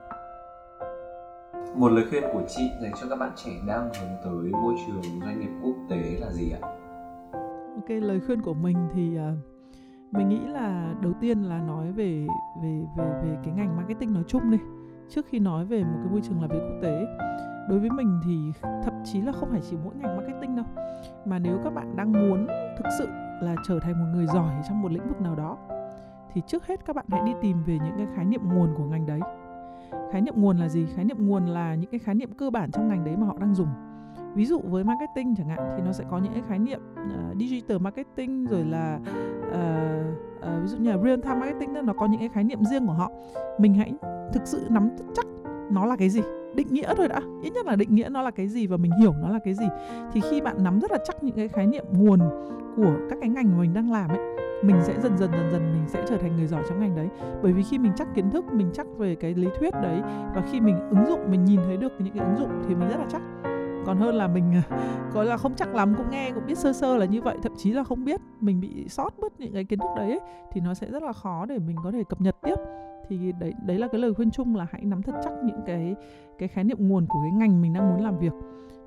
Một 1.77 1.89
lời 1.89 2.05
khuyên 2.11 2.23
của 2.33 2.43
chị 2.49 2.71
dành 2.83 2.93
cho 3.01 3.07
các 3.11 3.17
bạn 3.19 3.31
trẻ 3.37 3.51
đang 3.67 3.83
hướng 3.83 4.11
tới 4.25 4.53
môi 4.63 4.75
trường 4.87 5.21
doanh 5.21 5.41
nghiệp 5.41 5.51
quốc 5.63 5.77
tế 5.91 6.19
là 6.21 6.31
gì 6.33 6.51
ạ? 6.51 6.61
Ok, 7.75 7.89
lời 7.89 8.21
khuyên 8.27 8.43
của 8.43 8.55
mình 8.55 8.77
thì 8.95 9.19
uh, 9.19 9.39
mình 10.11 10.29
nghĩ 10.29 10.41
là 10.47 10.95
đầu 11.03 11.13
tiên 11.21 11.43
là 11.43 11.59
nói 11.59 11.93
về 11.93 12.27
về 12.63 12.85
về 12.97 13.05
về 13.23 13.37
cái 13.45 13.55
ngành 13.55 13.77
marketing 13.77 14.15
nói 14.15 14.25
chung 14.27 14.51
đi. 14.51 14.59
Trước 15.09 15.27
khi 15.27 15.39
nói 15.39 15.65
về 15.65 15.85
một 15.85 15.99
cái 16.03 16.13
môi 16.13 16.21
trường 16.21 16.41
làm 16.41 16.51
việc 16.51 16.61
quốc 16.63 16.79
tế 16.83 17.07
đối 17.69 17.79
với 17.79 17.91
mình 17.91 18.21
thì 18.25 18.37
thậm 18.85 18.95
chí 19.05 19.21
là 19.21 19.33
không 19.33 19.51
phải 19.51 19.61
chỉ 19.71 19.77
mỗi 19.85 19.95
ngành 19.95 20.17
marketing 20.17 20.57
đâu. 20.57 20.67
Mà 21.25 21.39
nếu 21.39 21.59
các 21.65 21.75
bạn 21.75 21.97
đang 21.97 22.13
muốn 22.13 22.47
thực 22.79 22.87
sự 22.99 23.09
là 23.43 23.55
trở 23.69 23.79
thành 23.81 23.99
một 23.99 24.07
người 24.15 24.27
giỏi 24.27 24.53
trong 24.69 24.83
một 24.83 24.93
lĩnh 24.93 25.09
vực 25.09 25.21
nào 25.21 25.35
đó 25.35 25.59
thì 26.33 26.43
trước 26.47 26.67
hết 26.67 26.85
các 26.85 26.97
bạn 26.97 27.05
hãy 27.09 27.21
đi 27.27 27.33
tìm 27.41 27.63
về 27.65 27.79
những 27.85 27.95
cái 27.97 28.07
khái 28.15 28.25
niệm 28.25 28.41
nguồn 28.45 28.75
của 28.77 28.85
ngành 28.85 29.07
đấy. 29.07 29.21
Khái 30.13 30.21
niệm 30.21 30.35
nguồn 30.37 30.57
là 30.57 30.69
gì? 30.69 30.87
Khái 30.95 31.05
niệm 31.05 31.27
nguồn 31.27 31.47
là 31.47 31.75
những 31.75 31.91
cái 31.91 31.99
khái 31.99 32.15
niệm 32.15 32.33
cơ 32.33 32.51
bản 32.51 32.71
trong 32.71 32.89
ngành 32.89 33.05
đấy 33.05 33.17
mà 33.17 33.27
họ 33.27 33.37
đang 33.41 33.55
dùng. 33.55 33.69
Ví 34.35 34.47
dụ 34.47 34.61
với 34.65 34.85
marketing 34.85 35.35
chẳng 35.37 35.49
hạn 35.49 35.75
thì 35.77 35.83
nó 35.83 35.93
sẽ 35.93 36.05
có 36.11 36.19
những 36.19 36.33
cái 36.33 36.43
khái 36.49 36.59
niệm 36.59 36.81
uh, 37.03 37.37
digital 37.39 37.79
marketing 37.79 38.47
rồi 38.47 38.65
là 38.65 38.99
uh, 39.49 39.57
uh, 40.39 40.63
ví 40.63 40.67
dụ 40.67 40.79
như 40.79 40.91
là 40.91 40.99
real 41.05 41.21
time 41.21 41.35
marketing 41.35 41.75
đó, 41.75 41.83
nó 41.83 41.93
có 41.93 42.07
những 42.07 42.21
cái 42.21 42.29
khái 42.29 42.45
niệm 42.45 42.65
riêng 42.65 42.87
của 42.87 42.93
họ. 42.93 43.11
Mình 43.59 43.75
hãy 43.75 43.93
thực 44.33 44.47
sự 44.47 44.67
nắm 44.71 44.91
chắc 45.15 45.27
nó 45.73 45.87
là 45.87 45.97
cái 45.97 46.09
gì? 46.09 46.21
Định 46.55 46.67
nghĩa 46.71 46.95
thôi 46.97 47.09
đã. 47.09 47.21
Ít 47.43 47.51
nhất 47.51 47.67
là 47.67 47.77
định 47.77 47.95
nghĩa 47.95 48.09
nó 48.09 48.23
là 48.23 48.31
cái 48.31 48.49
gì 48.49 48.67
và 48.67 48.77
mình 48.77 48.93
hiểu 49.01 49.15
nó 49.23 49.29
là 49.29 49.39
cái 49.45 49.55
gì. 49.55 49.67
Thì 50.13 50.21
khi 50.31 50.41
bạn 50.41 50.65
nắm 50.65 50.81
rất 50.81 50.91
là 50.91 50.99
chắc 51.07 51.25
những 51.25 51.37
cái 51.37 51.49
khái 51.49 51.67
niệm 51.67 51.85
nguồn 51.93 52.21
của 52.77 52.95
các 53.11 53.19
cái 53.21 53.29
ngành 53.29 53.53
mà 53.53 53.59
mình 53.61 53.75
đang 53.75 53.93
làm 53.93 54.11
ấy 54.11 54.33
mình 54.63 54.77
sẽ 54.83 55.01
dần 55.01 55.19
dần 55.19 55.31
dần 55.33 55.51
dần 55.53 55.73
mình 55.73 55.89
sẽ 55.89 56.03
trở 56.09 56.17
thành 56.17 56.37
người 56.37 56.47
giỏi 56.47 56.63
trong 56.69 56.81
ngành 56.81 56.97
đấy. 56.97 57.09
Bởi 57.43 57.53
vì 57.53 57.63
khi 57.63 57.79
mình 57.79 57.93
chắc 57.97 58.09
kiến 58.15 58.31
thức 58.31 58.45
mình 58.53 58.71
chắc 58.75 58.87
về 58.99 59.15
cái 59.15 59.35
lý 59.35 59.49
thuyết 59.59 59.75
đấy 59.83 60.01
và 60.35 60.43
khi 60.53 60.61
mình 60.61 60.89
ứng 60.91 61.07
dụng 61.09 61.31
mình 61.31 61.45
nhìn 61.45 61.61
thấy 61.67 61.77
được 61.77 61.93
những 61.99 62.15
cái 62.15 62.27
ứng 62.27 62.37
dụng 62.39 62.63
thì 62.69 62.75
mình 62.75 62.89
rất 62.89 62.97
là 62.97 63.07
chắc. 63.13 63.23
Còn 63.87 63.99
hơn 63.99 64.15
là 64.15 64.29
mình 64.29 64.63
gọi 65.13 65.27
là 65.27 65.37
không 65.37 65.55
chắc 65.57 65.75
lắm 65.75 65.95
cũng 65.97 66.11
nghe 66.11 66.31
cũng 66.31 66.47
biết 66.47 66.59
sơ 66.59 66.73
sơ 66.73 66.97
là 66.97 67.05
như 67.05 67.23
vậy 67.23 67.37
thậm 67.43 67.53
chí 67.57 67.73
là 67.73 67.85
không 67.85 68.05
biết. 68.05 68.21
Mình 68.41 68.61
bị 68.61 68.89
sót 68.89 69.15
bớt 69.19 69.41
những 69.41 69.53
cái 69.53 69.65
kiến 69.65 69.79
thức 69.79 69.91
đấy 69.97 70.11
ấy, 70.11 70.21
thì 70.53 70.61
nó 70.61 70.75
sẽ 70.75 70.91
rất 70.91 71.03
là 71.03 71.13
khó 71.13 71.47
để 71.47 71.59
mình 71.59 71.77
có 71.85 71.91
thể 71.91 72.05
cập 72.09 72.21
nhật 72.21 72.37
tiếp 72.43 72.57
thì 73.19 73.33
đấy 73.33 73.55
đấy 73.67 73.79
là 73.79 73.89
cái 73.89 74.01
lời 74.01 74.15
khuyên 74.15 74.31
chung 74.31 74.57
là 74.57 74.67
hãy 74.71 74.85
nắm 74.85 75.03
thật 75.03 75.15
chắc 75.25 75.33
những 75.45 75.61
cái 75.67 75.95
cái 76.39 76.49
khái 76.49 76.65
niệm 76.65 76.89
nguồn 76.89 77.07
của 77.07 77.19
cái 77.23 77.31
ngành 77.31 77.63
mình 77.63 77.73
đang 77.73 77.91
muốn 77.91 78.05
làm 78.05 78.19
việc. 78.19 78.33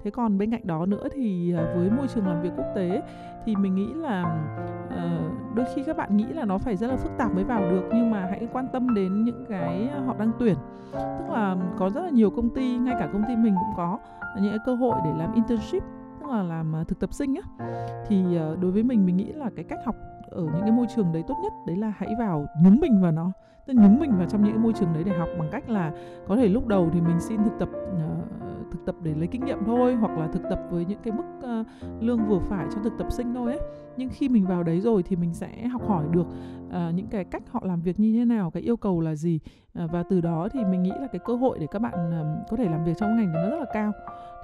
Thế 0.04 0.12
còn 0.12 0.38
bên 0.38 0.52
cạnh 0.52 0.68
đó 0.68 0.86
nữa 0.86 1.08
thì 1.14 1.54
à, 1.54 1.74
với 1.76 1.90
môi 1.90 2.08
trường 2.08 2.28
làm 2.28 2.42
việc 2.42 2.52
quốc 2.58 2.66
tế 2.76 3.02
thì 3.46 3.56
mình 3.56 3.76
nghĩ 3.76 3.94
là 3.94 4.46
uh, 4.88 5.56
đôi 5.56 5.66
khi 5.76 5.84
các 5.84 5.98
bạn 5.98 6.18
nghĩ 6.18 6.26
là 6.26 6.46
nó 6.46 6.58
phải 6.58 6.76
rất 6.76 6.88
là 6.88 6.96
phức 6.96 7.12
tạp 7.18 7.36
mới 7.36 7.44
vào 7.44 7.62
được 7.70 7.90
nhưng 7.94 8.12
mà 8.12 8.28
hãy 8.30 8.48
quan 8.54 8.68
tâm 8.74 8.94
đến 8.94 9.24
những 9.24 9.46
cái 9.50 9.90
họ 10.06 10.16
đang 10.20 10.32
tuyển. 10.40 10.56
Tức 10.94 11.30
là 11.30 11.58
có 11.78 11.90
rất 11.90 12.02
là 12.02 12.10
nhiều 12.10 12.30
công 12.30 12.50
ty 12.50 12.78
ngay 12.78 12.96
cả 13.00 13.10
công 13.14 13.24
ty 13.28 13.36
mình 13.36 13.56
cũng 13.56 13.74
có 13.78 14.00
à, 14.20 14.40
những 14.42 14.52
cái 14.52 14.60
cơ 14.66 14.76
hội 14.76 14.96
để 15.06 15.12
làm 15.18 15.34
internship 15.34 15.84
tức 16.20 16.30
là 16.30 16.44
làm 16.44 16.76
à, 16.76 16.84
thực 16.88 17.00
tập 17.00 17.14
sinh 17.14 17.36
á. 17.36 17.68
Thì 18.08 18.24
uh, 18.26 18.60
đối 18.62 18.72
với 18.72 18.84
mình 18.84 19.06
mình 19.06 19.18
nghĩ 19.18 19.34
là 19.34 19.50
cái 19.56 19.66
cách 19.66 19.80
học 19.86 19.96
ở 20.30 20.44
những 20.44 20.62
cái 20.62 20.72
môi 20.72 20.86
trường 20.96 21.12
đấy 21.14 21.24
tốt 21.28 21.36
nhất 21.44 21.54
đấy 21.68 21.76
là 21.76 21.94
hãy 21.98 22.10
vào 22.20 22.46
nhúng 22.64 22.80
mình 22.80 23.02
vào 23.02 23.12
nó. 23.12 23.32
Tức 23.66 23.74
nhúng 23.74 24.00
mình 24.00 24.12
vào 24.18 24.28
trong 24.30 24.44
những 24.44 24.54
cái 24.54 24.64
môi 24.64 24.74
trường 24.74 24.94
đấy 24.94 25.04
để 25.04 25.18
học 25.18 25.30
bằng 25.40 25.50
cách 25.52 25.70
là 25.70 25.92
có 26.28 26.36
thể 26.36 26.48
lúc 26.48 26.68
đầu 26.68 26.90
thì 26.94 27.02
mình 27.02 27.20
xin 27.20 27.44
thực 27.44 27.60
tập 27.60 27.70
uh, 27.72 28.72
thực 28.72 28.86
tập 28.86 28.96
để 29.04 29.14
lấy 29.14 29.28
kinh 29.28 29.46
nghiệm 29.46 29.66
thôi 29.66 29.96
hoặc 29.96 30.18
là 30.18 30.28
thực 30.28 30.42
tập 30.50 30.60
với 30.70 30.86
những 30.86 31.00
cái 31.04 31.14
mức 31.14 31.24
uh, 31.60 31.68
lương 32.04 32.26
vừa 32.28 32.40
phải 32.40 32.66
cho 32.76 32.82
thực 32.84 32.94
tập 32.98 33.12
sinh 33.12 33.34
thôi 33.34 33.52
ấy. 33.52 33.62
Nhưng 33.98 34.10
khi 34.10 34.30
mình 34.30 34.46
vào 34.46 34.64
đấy 34.64 34.82
rồi 34.82 35.04
thì 35.04 35.16
mình 35.16 35.34
sẽ 35.34 35.68
học 35.68 35.88
hỏi 35.88 36.06
được 36.12 36.28
uh, 36.68 36.96
những 36.96 37.08
cái 37.08 37.24
cách 37.24 37.44
họ 37.52 37.62
làm 37.64 37.82
việc 37.82 38.00
như 38.00 38.14
thế 38.14 38.26
nào 38.26 38.52
cái 38.52 38.64
yêu 38.64 38.78
cầu 38.78 39.02
là 39.02 39.16
gì. 39.16 39.40
Uh, 39.84 39.92
và 39.92 40.04
từ 40.10 40.22
đó 40.22 40.48
thì 40.52 40.60
mình 40.66 40.84
nghĩ 40.84 40.92
là 41.02 41.08
cái 41.12 41.20
cơ 41.26 41.36
hội 41.36 41.60
để 41.60 41.68
các 41.72 41.82
bạn 41.82 41.94
uh, 41.94 42.50
có 42.50 42.58
thể 42.58 42.70
làm 42.70 42.84
việc 42.84 42.94
trong 42.98 43.16
ngành 43.16 43.34
nó 43.34 43.50
rất 43.50 43.60
là 43.60 43.66
cao 43.74 43.92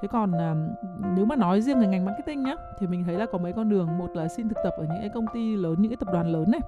thế 0.01 0.07
còn 0.07 0.31
uh, 0.31 0.57
nếu 1.15 1.25
mà 1.25 1.35
nói 1.35 1.61
riêng 1.61 1.79
về 1.79 1.87
ngành 1.87 2.05
marketing 2.05 2.43
nhá 2.43 2.55
thì 2.79 2.87
mình 2.87 3.03
thấy 3.03 3.15
là 3.15 3.25
có 3.31 3.37
mấy 3.37 3.53
con 3.53 3.69
đường. 3.69 3.97
Một 3.97 4.15
là 4.15 4.27
xin 4.27 4.49
thực 4.49 4.57
tập 4.63 4.73
ở 4.77 4.83
những 4.83 4.99
cái 4.99 5.09
công 5.09 5.25
ty 5.33 5.55
lớn 5.55 5.75
những 5.79 5.91
cái 5.91 5.97
tập 5.97 6.09
đoàn 6.13 6.27
lớn 6.27 6.51
này. 6.51 6.61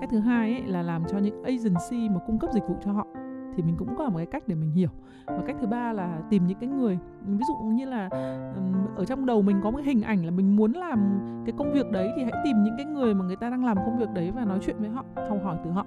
Cái 0.00 0.08
thứ 0.10 0.18
hai 0.18 0.52
ấy 0.52 0.62
là 0.62 0.82
làm 0.82 1.04
cho 1.08 1.18
những 1.18 1.42
agency 1.42 2.08
mà 2.08 2.20
cung 2.26 2.38
cấp 2.38 2.50
dịch 2.54 2.64
vụ 2.68 2.74
cho 2.84 2.92
họ. 2.92 3.06
Thì 3.56 3.62
mình 3.62 3.76
cũng 3.78 3.96
có 3.98 4.08
một 4.08 4.16
cái 4.16 4.26
cách 4.26 4.42
để 4.46 4.54
mình 4.54 4.70
hiểu. 4.70 4.88
Và 5.26 5.42
cách 5.46 5.56
thứ 5.60 5.66
ba 5.66 5.92
là 5.92 6.18
tìm 6.30 6.46
những 6.46 6.58
cái 6.58 6.68
người 6.68 6.98
ví 7.26 7.44
dụ 7.48 7.54
như 7.64 7.84
là 7.84 8.08
ở 8.96 9.04
trong 9.04 9.26
đầu 9.26 9.42
mình 9.42 9.60
có 9.62 9.70
một 9.70 9.76
cái 9.76 9.86
hình 9.86 10.02
ảnh 10.02 10.24
là 10.24 10.30
mình 10.30 10.56
muốn 10.56 10.72
làm 10.72 11.20
cái 11.46 11.54
công 11.58 11.72
việc 11.72 11.90
đấy 11.90 12.12
thì 12.16 12.22
hãy 12.22 12.32
tìm 12.44 12.62
những 12.64 12.74
cái 12.76 12.86
người 12.86 13.14
mà 13.14 13.24
người 13.24 13.36
ta 13.36 13.50
đang 13.50 13.64
làm 13.64 13.76
công 13.76 13.98
việc 13.98 14.08
đấy 14.14 14.30
và 14.30 14.44
nói 14.44 14.58
chuyện 14.62 14.76
với 14.78 14.88
họ 14.88 15.04
học 15.28 15.38
hỏi 15.44 15.56
từ 15.64 15.70
họ. 15.70 15.86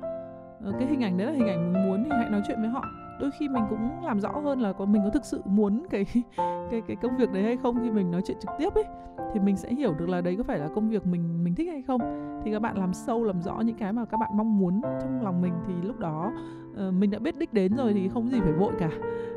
Ờ, 0.63 0.71
cái 0.79 0.87
hình 0.87 1.03
ảnh 1.03 1.17
đấy 1.17 1.27
là 1.27 1.33
hình 1.33 1.47
ảnh 1.47 1.73
mình 1.73 1.87
muốn 1.87 2.03
thì 2.03 2.09
hãy 2.11 2.29
nói 2.29 2.41
chuyện 2.47 2.61
với 2.61 2.69
họ 2.69 2.83
đôi 3.19 3.31
khi 3.39 3.49
mình 3.49 3.63
cũng 3.69 4.05
làm 4.05 4.19
rõ 4.19 4.29
hơn 4.29 4.61
là 4.61 4.73
có 4.73 4.85
mình 4.85 5.01
có 5.03 5.09
thực 5.09 5.25
sự 5.25 5.41
muốn 5.45 5.85
cái 5.89 6.05
cái 6.71 6.81
cái 6.87 6.95
công 7.01 7.17
việc 7.17 7.31
đấy 7.31 7.43
hay 7.43 7.57
không 7.57 7.79
khi 7.83 7.91
mình 7.91 8.11
nói 8.11 8.21
chuyện 8.25 8.37
trực 8.41 8.51
tiếp 8.59 8.73
ấy 8.73 8.85
thì 9.33 9.39
mình 9.39 9.57
sẽ 9.57 9.69
hiểu 9.73 9.93
được 9.93 10.09
là 10.09 10.21
đấy 10.21 10.35
có 10.37 10.43
phải 10.43 10.59
là 10.59 10.67
công 10.75 10.89
việc 10.89 11.05
mình 11.05 11.43
mình 11.43 11.55
thích 11.55 11.69
hay 11.71 11.81
không. 11.81 12.01
Thì 12.43 12.51
các 12.51 12.59
bạn 12.59 12.77
làm 12.77 12.93
sâu 12.93 13.23
làm 13.23 13.41
rõ 13.41 13.59
những 13.59 13.75
cái 13.75 13.93
mà 13.93 14.05
các 14.05 14.17
bạn 14.17 14.29
mong 14.33 14.59
muốn 14.59 14.81
trong 15.01 15.23
lòng 15.23 15.41
mình 15.41 15.53
thì 15.67 15.73
lúc 15.83 15.99
đó 15.99 16.31
uh, 16.71 16.93
mình 16.93 17.11
đã 17.11 17.19
biết 17.19 17.37
đích 17.37 17.53
đến 17.53 17.75
rồi 17.75 17.93
thì 17.93 18.09
không 18.09 18.29
gì 18.29 18.39
phải 18.39 18.53
vội 18.53 18.73
cả. 18.79 18.89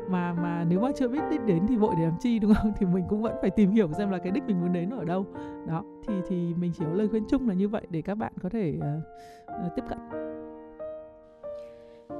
Mà 0.09 0.33
mà 0.33 0.65
nếu 0.69 0.79
mà 0.79 0.89
chưa 0.95 1.07
biết 1.07 1.21
đích 1.31 1.45
đến 1.45 1.67
thì 1.67 1.75
vội 1.75 1.95
để 1.97 2.03
làm 2.03 2.17
chi 2.19 2.39
đúng 2.39 2.53
không? 2.53 2.71
Thì 2.77 2.85
mình 2.85 3.05
cũng 3.09 3.21
vẫn 3.21 3.35
phải 3.41 3.49
tìm 3.49 3.71
hiểu 3.71 3.87
xem 3.97 4.09
là 4.09 4.17
cái 4.17 4.31
đích 4.31 4.43
mình 4.47 4.61
muốn 4.61 4.73
đến 4.73 4.89
ở 4.89 5.05
đâu. 5.05 5.25
Đó 5.67 5.83
thì 6.07 6.13
thì 6.27 6.53
mình 6.53 6.71
chỉ 6.77 6.85
có 6.85 6.93
lời 6.93 7.07
khuyên 7.07 7.23
chung 7.29 7.47
là 7.47 7.53
như 7.53 7.69
vậy 7.69 7.87
để 7.89 8.01
các 8.01 8.15
bạn 8.15 8.31
có 8.41 8.49
thể 8.49 8.77
uh, 8.77 9.65
uh, 9.65 9.75
tiếp 9.75 9.83
cận 9.89 10.26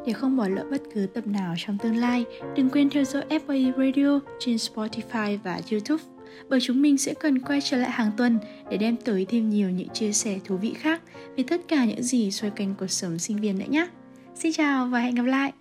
để 0.06 0.14
không 0.14 0.38
bỏ 0.38 0.48
lỡ 0.48 0.66
bất 0.72 0.82
cứ 0.94 1.08
tập 1.14 1.28
nào 1.28 1.54
trong 1.58 1.78
tương 1.78 1.96
lai, 1.96 2.26
đừng 2.56 2.70
quên 2.70 2.90
theo 2.90 3.04
dõi 3.04 3.24
FAE 3.30 3.72
Radio 3.78 4.20
trên 4.40 4.56
Spotify 4.56 5.38
và 5.44 5.62
YouTube 5.72 6.04
bởi 6.50 6.60
chúng 6.62 6.82
mình 6.82 6.98
sẽ 6.98 7.14
cần 7.14 7.40
quay 7.40 7.62
trở 7.62 7.78
lại 7.78 7.92
hàng 7.92 8.12
tuần 8.18 8.40
để 8.70 8.78
đem 8.78 8.96
tới 8.98 9.26
thêm 9.30 9.50
nhiều 9.50 9.70
những 9.70 9.90
chia 9.90 10.12
sẻ 10.12 10.40
thú 10.46 10.58
vị 10.58 10.74
khác 10.74 11.02
về 11.38 11.44
tất 11.48 11.62
cả 11.68 11.86
những 11.86 12.04
gì 12.04 12.32
xoay 12.32 12.52
quanh 12.58 12.76
cuộc 12.80 12.88
sống 12.88 13.20
sinh 13.20 13.38
viên 13.38 13.60
nữa 13.60 13.66
nhé. 13.70 13.88
Xin 14.36 14.52
chào 14.54 14.88
và 14.88 15.00
hẹn 15.00 15.16
gặp 15.16 15.26
lại! 15.26 15.54